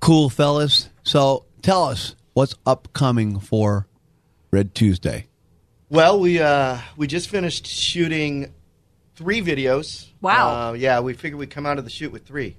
Cool 0.00 0.28
fellas. 0.28 0.88
So 1.04 1.44
tell 1.62 1.84
us 1.84 2.16
what's 2.32 2.56
upcoming 2.66 3.38
for 3.38 3.86
Red 4.50 4.74
Tuesday. 4.74 5.28
Well, 5.90 6.18
we 6.18 6.40
uh, 6.40 6.78
we 6.96 7.06
just 7.06 7.28
finished 7.28 7.68
shooting 7.68 8.52
three 9.14 9.40
videos. 9.40 10.08
Wow. 10.20 10.70
Uh, 10.70 10.72
yeah, 10.72 10.98
we 10.98 11.12
figured 11.12 11.38
we'd 11.38 11.50
come 11.50 11.66
out 11.66 11.78
of 11.78 11.84
the 11.84 11.90
shoot 11.90 12.10
with 12.10 12.26
three. 12.26 12.56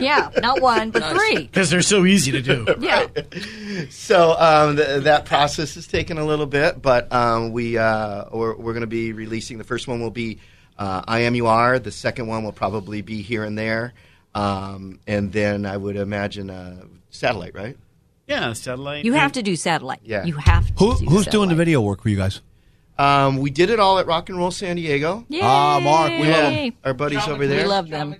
Yeah, 0.00 0.30
not 0.42 0.60
one, 0.60 0.90
but 0.90 1.12
three. 1.12 1.44
Because 1.46 1.70
they're 1.70 1.82
so 1.82 2.04
easy 2.04 2.32
to 2.32 2.42
do. 2.42 2.66
Yeah. 2.80 3.06
So 3.90 4.36
um, 4.38 4.76
th- 4.76 5.04
that 5.04 5.24
process 5.24 5.74
has 5.74 5.86
taken 5.86 6.18
a 6.18 6.24
little 6.24 6.46
bit, 6.46 6.80
but 6.80 7.12
um, 7.12 7.52
we 7.52 7.76
uh, 7.78 8.24
we're, 8.32 8.54
we're 8.56 8.72
going 8.72 8.82
to 8.82 8.86
be 8.86 9.12
releasing. 9.12 9.58
The 9.58 9.64
first 9.64 9.88
one 9.88 10.00
will 10.00 10.10
be 10.10 10.38
uh, 10.78 11.02
I 11.06 11.20
Am 11.20 11.34
You 11.34 11.46
Are. 11.46 11.78
The 11.78 11.90
second 11.90 12.26
one 12.26 12.44
will 12.44 12.52
probably 12.52 13.02
be 13.02 13.22
Here 13.22 13.44
and 13.44 13.58
There, 13.58 13.92
um, 14.34 15.00
and 15.06 15.32
then 15.32 15.66
I 15.66 15.76
would 15.76 15.96
imagine 15.96 16.50
uh, 16.50 16.84
Satellite, 17.10 17.54
right? 17.54 17.76
Yeah, 18.26 18.52
satellite. 18.52 19.04
You 19.04 19.12
have 19.14 19.32
to 19.32 19.42
do 19.42 19.56
satellite. 19.56 20.00
Yeah. 20.04 20.24
You 20.24 20.34
have 20.34 20.66
to. 20.66 20.72
Who, 20.84 20.98
do 20.98 21.04
who's 21.06 21.26
doing 21.26 21.48
the 21.48 21.54
video 21.54 21.80
work 21.80 22.02
for 22.02 22.08
you 22.08 22.16
guys? 22.16 22.40
Um, 22.98 23.38
we 23.38 23.50
did 23.50 23.70
it 23.70 23.78
all 23.78 23.98
at 23.98 24.06
Rock 24.06 24.28
and 24.30 24.38
Roll 24.38 24.50
San 24.50 24.76
Diego. 24.76 25.24
Ah, 25.42 25.80
Mark, 25.82 26.10
we 26.10 26.28
love 26.30 26.52
him. 26.52 26.72
Our 26.84 26.94
buddies 26.94 27.26
over 27.28 27.46
there. 27.46 27.62
We 27.62 27.68
love 27.68 27.88
them. 27.88 28.16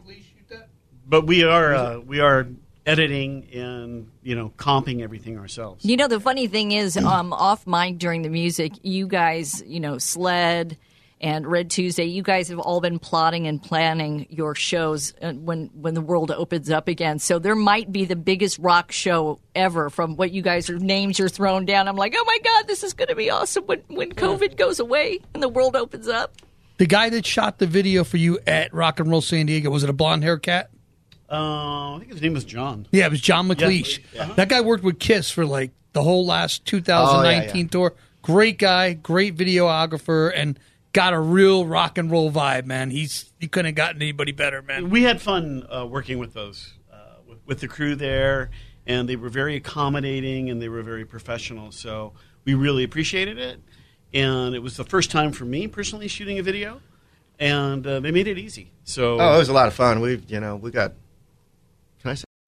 But 1.09 1.27
we 1.27 1.45
are 1.45 1.75
uh, 1.75 1.99
we 2.01 2.21
are 2.21 2.47
editing 2.87 3.49
and 3.53 4.11
you 4.23 4.35
know 4.35 4.53
comping 4.57 5.03
everything 5.03 5.39
ourselves. 5.39 5.85
You 5.85 5.97
know, 5.97 6.09
the 6.09 6.21
funny 6.21 6.47
thing 6.47 6.73
is, 6.73 6.97
um, 6.97 7.33
off 7.33 7.67
mic 7.67 7.99
during 7.99 8.23
the 8.23 8.31
music, 8.31 8.73
you 8.83 9.07
guys, 9.07 9.63
you 9.67 9.81
know, 9.81 9.99
Sled 9.99 10.77
and 11.19 11.47
Red 11.47 11.71
Tuesday, 11.71 12.05
you 12.05 12.23
guys 12.23 12.49
have 12.49 12.59
all 12.59 12.81
been 12.81 12.99
plotting 12.99 13.47
and 13.47 13.63
planning 13.63 14.27
your 14.29 14.55
shows 14.55 15.15
uh, 15.23 15.33
when 15.33 15.71
when 15.75 15.95
the 15.95 16.01
world 16.01 16.31
opens 16.31 16.71
up 16.71 16.89
again. 16.89 17.19
So 17.19 17.39
there 17.39 17.55
might 17.55 17.91
be 17.91 18.05
the 18.05 18.17
biggest 18.17 18.59
rock 18.59 18.93
show 18.93 19.41
ever 19.55 19.91
from 19.91 20.17
what 20.17 20.31
you 20.31 20.43
guys 20.43 20.69
are 20.71 20.79
names 20.79 21.19
you're 21.19 21.29
thrown 21.29 21.65
down. 21.65 21.89
I'm 21.89 21.97
like, 21.97 22.15
oh 22.17 22.25
my 22.27 22.39
god, 22.45 22.69
this 22.69 22.83
is 22.83 22.93
going 22.95 23.09
to 23.09 23.15
be 23.15 23.31
awesome 23.31 23.65
when 23.65 23.83
when 23.89 24.13
COVID 24.13 24.57
goes 24.57 24.79
away 24.79 25.21
and 25.35 25.43
the 25.43 25.49
world 25.49 25.77
opens 25.77 26.09
up. 26.09 26.35
The 26.79 26.87
guy 26.87 27.09
that 27.09 27.25
shot 27.25 27.59
the 27.59 27.67
video 27.67 28.05
for 28.05 28.19
you 28.19 28.39
at 28.47 28.75
Rock 28.75 29.01
and 29.01 29.11
Roll 29.11 29.23
San 29.23 29.47
Diego 29.47 29.71
was 29.71 29.83
it 29.83 29.89
a 29.89 29.95
blonde 29.95 30.23
hair 30.23 30.37
cat? 30.37 30.71
Uh, 31.31 31.95
I 31.95 31.99
think 31.99 32.13
his 32.13 32.23
name 32.23 32.35
was 32.35 32.45
John. 32.45 32.87
Yeah, 32.93 33.07
it 33.07 33.11
was 33.11 33.21
John 33.21 33.49
McLeish. 33.49 34.01
Yeah. 34.15 34.33
That 34.35 34.49
guy 34.49 34.61
worked 34.61 34.85
with 34.85 34.99
Kiss 34.99 35.31
for 35.31 35.45
like 35.45 35.73
the 35.93 36.03
whole 36.03 36.25
last 36.27 36.65
2019 36.67 37.01
Oh, 37.19 37.29
yeah, 37.49 37.53
yeah. 37.63 37.69
tour. 37.69 37.95
Great 38.23 38.59
guy, 38.59 38.93
great 38.93 39.37
videographer, 39.37 40.33
and 40.35 40.59
got 40.93 41.13
a 41.13 41.19
real 41.21 41.67
rock 41.67 41.99
and 41.99 42.11
roll 42.11 42.31
vibe, 42.31 42.65
man. 42.67 42.91
He's 42.91 43.33
he 43.41 43.49
couldn't 43.49 43.67
have 43.67 43.75
gotten 43.75 44.03
anybody 44.03 44.33
better, 44.33 44.63
man. 44.63 44.91
We 44.91 45.03
had 45.03 45.21
fun 45.21 45.67
uh, 45.71 45.87
working 45.87 46.19
with 46.19 46.33
those 46.35 46.75
uh, 46.93 46.97
with, 47.29 47.39
with 47.47 47.61
the 47.61 47.69
crew 47.69 47.95
there, 47.95 48.51
and 48.87 49.09
they 49.09 49.17
were 49.17 49.29
very 49.29 49.57
accommodating 49.57 50.51
and 50.51 50.61
they 50.61 50.69
were 50.69 50.83
very 50.83 51.05
professional. 51.05 51.71
So 51.73 52.13
we 52.45 52.55
really 52.55 52.83
appreciated 52.85 53.39
it, 53.39 53.61
and 54.15 54.55
it 54.55 54.61
was 54.61 54.77
the 54.77 54.85
first 54.85 55.11
time 55.11 55.33
for 55.33 55.45
me 55.45 55.67
personally 55.69 56.09
shooting 56.09 56.39
a 56.39 56.43
video, 56.43 56.81
and 57.39 57.87
uh, 57.87 58.01
they 58.01 58.11
made 58.11 58.27
it 58.27 58.39
easy. 58.39 58.73
So 58.85 59.21
Oh, 59.21 59.35
it 59.35 59.39
was 59.39 59.49
a 59.49 59.53
lot 59.53 59.69
of 59.69 59.75
fun. 59.75 60.01
We, 60.01 60.23
you 60.29 60.41
know, 60.41 60.57
we 60.57 60.71
got. 60.71 60.93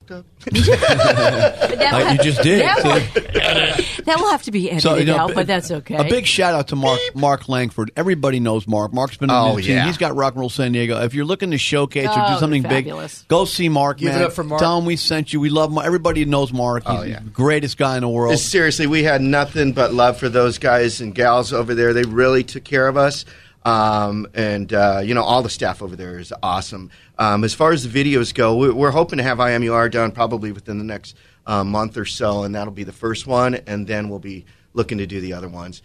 Can 0.08 0.56
I 0.56 0.60
say? 0.60 0.72
up? 0.74 1.92
Like 1.98 2.18
you 2.18 2.24
just 2.24 2.42
did. 2.42 2.60
That 2.62 2.76
will, 2.84 4.04
that 4.04 4.16
will 4.18 4.30
have 4.30 4.42
to 4.44 4.50
be 4.50 4.70
edited 4.70 4.82
So, 4.82 4.96
you 4.96 5.04
know, 5.04 5.16
out, 5.16 5.34
but 5.34 5.46
that's 5.46 5.70
okay. 5.70 5.96
A 5.96 6.04
big 6.04 6.26
shout 6.26 6.54
out 6.54 6.68
to 6.68 6.76
Mark 6.76 6.98
Mark 7.14 7.48
Langford. 7.48 7.90
Everybody 7.96 8.40
knows 8.40 8.66
Mark. 8.66 8.92
Mark's 8.92 9.16
been 9.16 9.30
on 9.30 9.52
Oh, 9.52 9.56
the 9.56 9.62
team. 9.62 9.76
yeah. 9.76 9.86
He's 9.86 9.96
got 9.98 10.14
Rock 10.16 10.34
and 10.34 10.40
Roll 10.40 10.50
San 10.50 10.72
Diego. 10.72 11.00
If 11.02 11.14
you're 11.14 11.24
looking 11.24 11.50
to 11.52 11.58
showcase 11.58 12.06
or 12.08 12.12
Oh, 12.16 12.34
do 12.34 12.38
something 12.40 12.62
they're 12.62 12.82
big, 12.82 12.92
go 13.28 13.44
see 13.44 13.68
Mark. 13.68 13.98
Give 13.98 14.08
it 14.10 14.16
man. 14.16 14.24
up 14.24 14.32
for 14.32 14.44
Mark. 14.44 14.60
Tell 14.60 14.78
him 14.78 14.84
we 14.84 14.96
sent 14.96 15.32
you. 15.32 15.40
We 15.40 15.50
love 15.50 15.72
Mark. 15.72 15.86
Everybody 15.86 16.24
knows 16.24 16.52
Mark. 16.52 16.86
He's 16.86 16.98
Oh, 16.98 17.02
yeah. 17.02 17.20
the 17.20 17.30
greatest 17.30 17.76
guy 17.78 17.96
in 17.96 18.02
the 18.02 18.08
world. 18.08 18.38
Seriously, 18.38 18.86
we 18.86 19.02
had 19.02 19.20
nothing 19.22 19.72
but 19.72 19.92
love 19.92 20.18
for 20.18 20.28
those 20.28 20.58
guys 20.58 21.00
and 21.00 21.14
gals 21.14 21.52
over 21.52 21.74
there. 21.74 21.92
They 21.92 22.02
really 22.04 22.44
took 22.44 22.64
care 22.64 22.86
of 22.88 22.96
us. 22.96 23.24
Um, 23.64 24.26
and, 24.34 24.72
uh, 24.72 25.02
you 25.04 25.14
know, 25.14 25.22
all 25.22 25.42
the 25.42 25.50
staff 25.50 25.82
over 25.82 25.94
there 25.96 26.18
is 26.18 26.32
awesome. 26.42 26.90
Um, 27.18 27.42
as 27.44 27.52
far 27.54 27.72
as 27.72 27.86
the 27.88 28.04
videos 28.04 28.32
go, 28.32 28.56
we- 28.56 28.70
we're 28.70 28.90
hoping 28.92 29.16
to 29.18 29.22
have 29.24 29.38
IMUR 29.38 29.90
done 29.90 30.12
probably 30.12 30.52
within 30.52 30.78
the 30.78 30.84
next 30.84 31.16
uh, 31.46 31.64
month 31.64 31.96
or 31.96 32.04
so, 32.04 32.42
and 32.44 32.54
that'll 32.54 32.72
be 32.72 32.84
the 32.84 32.92
first 32.92 33.26
one, 33.26 33.54
and 33.66 33.86
then 33.86 34.08
we'll 34.08 34.18
be 34.18 34.44
looking 34.74 34.98
to 34.98 35.06
do 35.06 35.20
the 35.20 35.32
other 35.32 35.48
ones. 35.48 35.82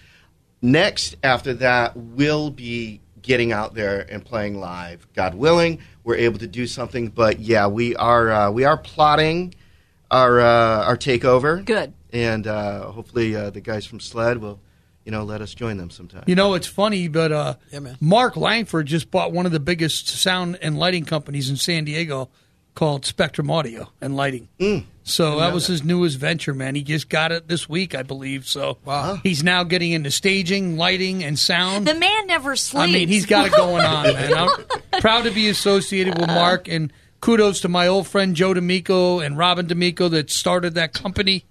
Next, 0.61 1.15
after 1.23 1.53
that, 1.55 1.95
we'll 1.97 2.49
be 2.49 3.01
getting 3.21 3.51
out 3.51 3.73
there 3.73 4.05
and 4.11 4.23
playing 4.23 4.59
live. 4.59 5.07
God 5.15 5.34
willing, 5.36 5.79
we're 6.03 6.15
able 6.17 6.39
to 6.39 6.47
do 6.47 6.67
something. 6.67 7.07
But 7.07 7.39
yeah, 7.39 7.67
we 7.67 7.95
are 7.95 8.29
uh, 8.31 8.51
we 8.51 8.65
are 8.65 8.77
plotting 8.77 9.55
our 10.11 10.39
uh, 10.39 10.84
our 10.86 10.97
takeover. 10.97 11.63
Good. 11.65 11.93
and 12.11 12.45
uh, 12.45 12.91
hopefully 12.91 13.36
uh, 13.36 13.49
the 13.49 13.61
guys 13.61 13.86
from 13.86 13.99
Sled 13.99 14.38
will, 14.38 14.59
you 15.06 15.12
know, 15.12 15.24
let 15.24 15.41
us 15.41 15.54
join 15.54 15.78
them 15.78 15.89
sometime. 15.89 16.24
You 16.28 16.36
know, 16.36 16.54
it's 16.54 16.68
funny, 16.68 17.08
but 17.08 17.32
uh, 17.32 17.56
Yeah, 17.72 17.80
man. 17.80 17.97
Mark 17.99 18.36
Langford 18.38 18.86
just 18.88 19.12
bought 19.12 19.32
one 19.32 19.45
of 19.45 19.51
the 19.51 19.60
biggest 19.60 20.08
sound 20.08 20.58
and 20.62 20.78
lighting 20.78 21.06
companies 21.06 21.49
in 21.49 21.56
San 21.58 21.84
Diego 21.86 22.30
called 22.76 23.06
Spectrum 23.06 23.51
Audio 23.51 23.91
and 24.01 24.16
Lighting. 24.16 24.47
Mm. 24.60 24.86
So 25.04 25.39
that 25.39 25.54
was 25.54 25.68
his 25.68 25.84
newest 25.84 26.18
venture, 26.18 26.54
man. 26.54 26.76
He 26.76 26.82
just 26.82 27.10
got 27.10 27.32
it 27.34 27.47
this 27.49 27.68
week, 27.68 27.93
I 27.93 28.04
believe. 28.04 28.47
So 28.47 28.78
Wow. 28.86 29.20
he's 29.22 29.43
now 29.43 29.64
getting 29.66 29.91
into 29.91 30.10
staging, 30.10 30.78
lighting, 30.78 31.24
and 31.24 31.38
sound. 31.38 31.86
the 31.86 31.93
man 31.93 32.26
never 32.28 32.56
sleeps. 32.56 32.84
I 32.84 32.88
mean, 32.91 33.10
he's 33.10 33.26
got 33.26 33.47
it 33.47 33.51
going 33.51 33.84
on, 33.86 34.06
man. 34.14 34.34
I'm 34.34 35.01
proud 35.01 35.26
to 35.26 35.32
be 35.32 35.49
associated 35.49 36.18
with 36.18 36.28
Mark, 36.28 36.68
and 36.70 36.91
kudos 37.20 37.60
to 37.62 37.68
my 37.68 37.86
old 37.88 38.08
friend 38.08 38.34
Joe 38.36 38.54
D'Amico 38.54 39.20
and 39.20 39.38
Robin 39.38 39.68
D'Amico 39.68 40.08
that 40.08 40.30
started 40.32 40.74
that 40.76 40.93
company, 40.93 41.43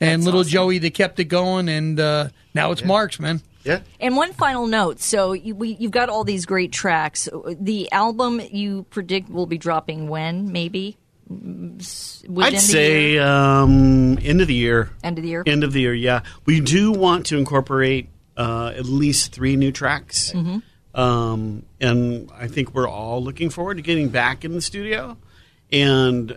and 0.00 0.24
little 0.24 0.44
Joey 0.44 0.78
that 0.78 0.94
kept 0.94 1.18
it 1.20 1.24
going, 1.24 1.68
and 1.68 1.98
uh, 1.98 2.28
now 2.54 2.70
it's 2.72 2.84
Mark's, 2.84 3.18
man. 3.20 3.40
Yeah. 3.64 3.80
And 3.98 4.16
one 4.16 4.32
final 4.32 4.66
note. 4.66 5.00
So 5.00 5.32
you, 5.32 5.54
we, 5.54 5.70
you've 5.70 5.90
got 5.90 6.08
all 6.08 6.22
these 6.22 6.46
great 6.46 6.70
tracks. 6.70 7.28
The 7.60 7.90
album 7.90 8.40
you 8.52 8.84
predict 8.90 9.28
will 9.28 9.46
be 9.46 9.58
dropping 9.58 10.08
when? 10.08 10.52
Maybe. 10.52 10.96
Mm, 11.28 12.28
within 12.28 12.44
I'd 12.44 12.52
the 12.54 12.58
say 12.60 13.10
year? 13.12 13.22
um, 13.26 14.18
end 14.22 14.40
of 14.40 14.46
the 14.46 14.54
year. 14.54 14.90
End 15.02 15.18
of 15.18 15.22
the 15.24 15.30
year? 15.30 15.42
End 15.44 15.64
of 15.64 15.72
the 15.72 15.80
year. 15.80 15.94
Yeah, 15.94 16.20
we 16.44 16.60
do 16.60 16.92
want 16.92 17.26
to 17.26 17.38
incorporate 17.38 18.08
uh, 18.36 18.72
at 18.76 18.84
least 18.86 19.32
three 19.32 19.56
new 19.56 19.72
tracks, 19.72 20.30
Mhm. 20.32 20.62
um, 20.94 21.64
and 21.80 22.30
I 22.38 22.46
think 22.46 22.72
we're 22.74 22.88
all 22.88 23.20
looking 23.24 23.50
forward 23.50 23.78
to 23.78 23.82
getting 23.82 24.10
back 24.10 24.44
in 24.44 24.52
the 24.52 24.60
studio 24.60 25.16
and 25.72 26.36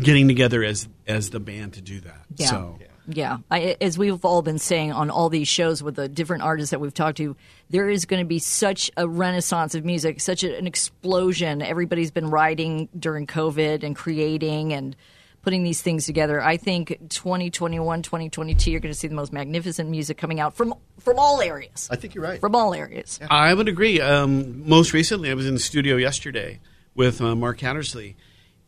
getting 0.00 0.28
together 0.28 0.62
as 0.62 0.88
as 1.06 1.30
the 1.30 1.40
band 1.40 1.74
to 1.74 1.80
do 1.80 2.00
that. 2.00 2.24
Yeah. 2.36 2.46
So. 2.46 2.78
Yeah, 3.08 3.38
I, 3.50 3.76
as 3.80 3.98
we've 3.98 4.24
all 4.24 4.42
been 4.42 4.60
saying 4.60 4.92
on 4.92 5.10
all 5.10 5.28
these 5.28 5.48
shows 5.48 5.82
with 5.82 5.96
the 5.96 6.08
different 6.08 6.44
artists 6.44 6.70
that 6.70 6.80
we've 6.80 6.94
talked 6.94 7.16
to, 7.16 7.34
there 7.68 7.88
is 7.88 8.04
going 8.04 8.22
to 8.22 8.26
be 8.26 8.38
such 8.38 8.92
a 8.96 9.08
renaissance 9.08 9.74
of 9.74 9.84
music, 9.84 10.20
such 10.20 10.44
a, 10.44 10.56
an 10.56 10.68
explosion. 10.68 11.62
Everybody's 11.62 12.12
been 12.12 12.30
writing 12.30 12.88
during 12.96 13.26
COVID 13.26 13.82
and 13.82 13.96
creating 13.96 14.72
and 14.72 14.94
putting 15.42 15.64
these 15.64 15.82
things 15.82 16.06
together. 16.06 16.40
I 16.40 16.56
think 16.56 16.96
2021, 17.08 18.02
2022, 18.02 18.70
you're 18.70 18.80
going 18.80 18.92
to 18.92 18.98
see 18.98 19.08
the 19.08 19.14
most 19.14 19.32
magnificent 19.32 19.90
music 19.90 20.16
coming 20.16 20.40
out 20.40 20.54
from 20.54 20.74
from 21.00 21.18
all 21.18 21.40
areas. 21.40 21.88
I 21.90 21.96
think 21.96 22.14
you're 22.14 22.24
right. 22.24 22.40
From 22.40 22.54
all 22.54 22.72
areas. 22.72 23.18
I 23.28 23.52
would 23.52 23.68
agree. 23.68 24.00
Um, 24.00 24.68
most 24.68 24.92
recently, 24.92 25.30
I 25.30 25.34
was 25.34 25.46
in 25.46 25.54
the 25.54 25.60
studio 25.60 25.96
yesterday 25.96 26.60
with 26.94 27.20
uh, 27.20 27.34
Mark 27.34 27.60
Hattersley, 27.60 28.16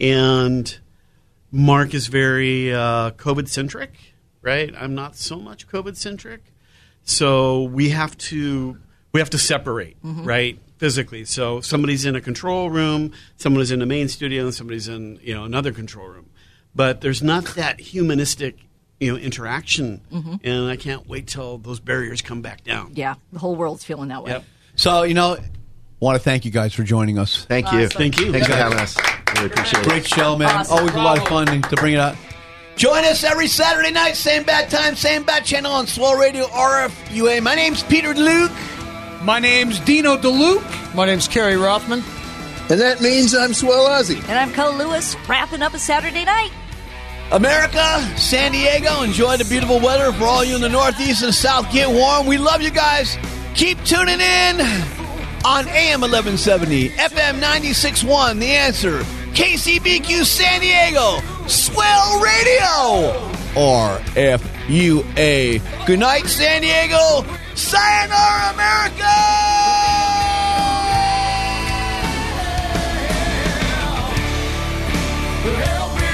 and 0.01 0.77
Mark 1.55 1.95
is 1.95 2.09
very 2.09 2.75
uh, 2.75 3.13
COVID 3.13 3.49
centric, 3.49 3.93
right? 4.43 4.75
I'm 4.77 4.97
not 4.97 5.15
so 5.15 5.39
much 5.39 5.69
COVID 5.69 5.97
centric, 5.97 6.43
so 7.05 7.63
we 7.63 7.91
have 7.91 8.19
to 8.19 8.77
we 9.13 9.21
have 9.21 9.31
to 9.31 9.39
separate, 9.39 9.97
Mhm. 10.03 10.27
right? 10.27 10.59
Physically. 10.79 11.25
So 11.25 11.61
somebody's 11.61 12.05
in 12.05 12.17
a 12.17 12.21
control 12.21 12.71
room, 12.71 13.13
someone 13.37 13.63
is 13.63 13.71
in 13.71 13.79
the 13.79 13.87
main 13.87 14.09
studio, 14.09 14.47
and 14.47 14.55
somebody's 14.55 14.89
in 14.89 15.21
you 15.23 15.33
know 15.33 15.45
another 15.45 15.71
control 15.71 16.09
room. 16.09 16.27
But 16.75 17.01
there's 17.03 17.23
not 17.23 17.45
that 17.55 17.79
humanistic 17.81 18.59
you 18.99 19.13
know 19.13 19.17
interaction, 19.19 20.01
Mhm. 20.13 20.41
and 20.43 20.65
I 20.69 20.75
can't 20.75 21.09
wait 21.09 21.29
till 21.29 21.59
those 21.59 21.79
barriers 21.79 22.21
come 22.21 22.43
back 22.43 22.65
down. 22.65 22.93
Yeah, 22.97 23.15
the 23.33 23.39
whole 23.39 23.55
world's 23.55 23.85
feeling 23.85 24.09
that 24.09 24.25
way. 24.25 24.33
Yep. 24.33 24.45
So 24.75 25.05
you 25.05 25.15
know, 25.15 25.39
want 26.01 26.17
to 26.17 26.19
thank 26.19 26.45
you 26.45 26.51
guys 26.51 26.75
for 26.75 26.83
joining 26.83 27.17
us. 27.17 27.45
Thank 27.45 27.71
you. 27.71 27.85
Awesome. 27.85 27.97
Thank 27.99 28.19
you. 28.19 28.33
Thanks 28.33 28.49
for 28.49 28.57
having 28.57 28.79
us. 28.81 28.97
Really 29.35 29.47
appreciate 29.47 29.81
it. 29.81 29.89
Great 29.89 30.07
show, 30.07 30.37
man. 30.37 30.49
Awesome. 30.49 30.79
Always 30.79 30.95
a 30.95 30.99
lot 30.99 31.19
of 31.19 31.29
fun 31.29 31.63
to 31.63 31.77
bring 31.77 31.95
it 31.95 32.01
out. 32.01 32.17
Join 32.77 33.05
us 33.05 33.23
every 33.23 33.47
Saturday 33.47 33.93
night, 33.93 34.17
same 34.17 34.43
bad 34.43 34.69
time, 34.69 34.97
same 34.97 35.23
bad 35.23 35.45
channel 35.45 35.73
on 35.73 35.87
Swell 35.87 36.17
Radio 36.17 36.47
RFUA. 36.47 37.41
My 37.43 37.55
name's 37.55 37.85
Peter 37.85 38.13
Luke. 38.15 38.51
My 39.23 39.39
name's 39.39 39.79
Dino 39.81 40.17
DeLuke. 40.17 40.95
My 40.95 41.07
name's 41.07 41.29
Kerry 41.29 41.57
Rothman. 41.57 42.03
And 42.69 42.81
that 42.81 43.01
means 43.01 43.35
I'm 43.35 43.55
Swell 43.55 43.89
Ozzy. 43.89 44.17
And 44.29 44.39
I'm 44.39 44.53
Cole 44.53 44.75
Lewis, 44.75 45.17
wrapping 45.29 45.63
up 45.63 45.75
a 45.75 45.79
Saturday 45.79 46.25
night. 46.25 46.51
America, 47.31 48.01
San 48.17 48.53
Diego, 48.53 49.03
enjoy 49.03 49.37
the 49.37 49.45
beautiful 49.45 49.81
weather. 49.81 50.13
For 50.13 50.25
all 50.25 50.45
you 50.45 50.57
in 50.57 50.61
the 50.61 50.69
Northeast 50.69 51.23
and 51.23 51.35
South, 51.35 51.71
get 51.73 51.89
warm. 51.89 52.27
We 52.27 52.39
love 52.39 52.61
you 52.61 52.71
guys. 52.71 53.17
Keep 53.55 53.85
tuning 53.85 54.21
in 54.21 54.61
on 55.45 55.69
AM 55.69 56.01
1170, 56.01 56.89
FM 56.91 57.41
96.1, 57.41 58.39
The 58.41 58.47
Answer, 58.47 59.05
KCBQ 59.35 60.25
San 60.25 60.61
Diego, 60.61 61.19
Swell 61.49 62.23
Radio, 62.23 63.13
RFUA. 63.57 65.61
Good 65.87 65.99
night, 65.99 66.27
San 66.27 66.63
Diego. 66.63 67.25
Sayonara, 67.57 68.53
America! 68.55 70.34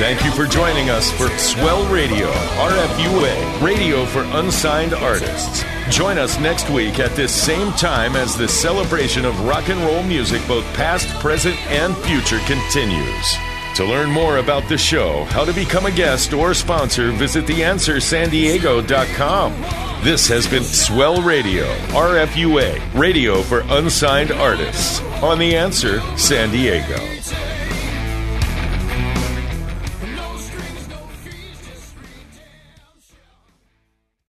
Thank 0.00 0.24
you 0.24 0.32
for 0.32 0.46
joining 0.46 0.88
us 0.88 1.12
for 1.12 1.28
Swell 1.36 1.84
Radio, 1.92 2.32
RFUA, 2.56 3.60
radio 3.60 4.06
for 4.06 4.22
unsigned 4.38 4.94
artists. 4.94 5.62
Join 5.90 6.16
us 6.16 6.40
next 6.40 6.70
week 6.70 6.98
at 6.98 7.14
this 7.14 7.34
same 7.34 7.70
time 7.72 8.16
as 8.16 8.34
the 8.34 8.48
celebration 8.48 9.26
of 9.26 9.38
rock 9.44 9.68
and 9.68 9.78
roll 9.80 10.02
music, 10.02 10.40
both 10.48 10.64
past, 10.72 11.06
present, 11.20 11.54
and 11.66 11.94
future, 11.98 12.38
continues. 12.46 13.36
To 13.74 13.84
learn 13.84 14.10
more 14.10 14.38
about 14.38 14.66
the 14.70 14.78
show, 14.78 15.24
how 15.24 15.44
to 15.44 15.52
become 15.52 15.84
a 15.84 15.92
guest 15.92 16.32
or 16.32 16.54
sponsor, 16.54 17.12
visit 17.12 17.44
theanswersandiego.com. 17.44 19.52
This 20.02 20.26
has 20.28 20.46
been 20.46 20.64
Swell 20.64 21.20
Radio, 21.20 21.66
RFUA, 21.88 22.80
radio 22.98 23.42
for 23.42 23.60
unsigned 23.68 24.32
artists, 24.32 25.02
on 25.22 25.38
The 25.38 25.54
Answer 25.54 26.00
San 26.16 26.50
Diego. 26.50 26.96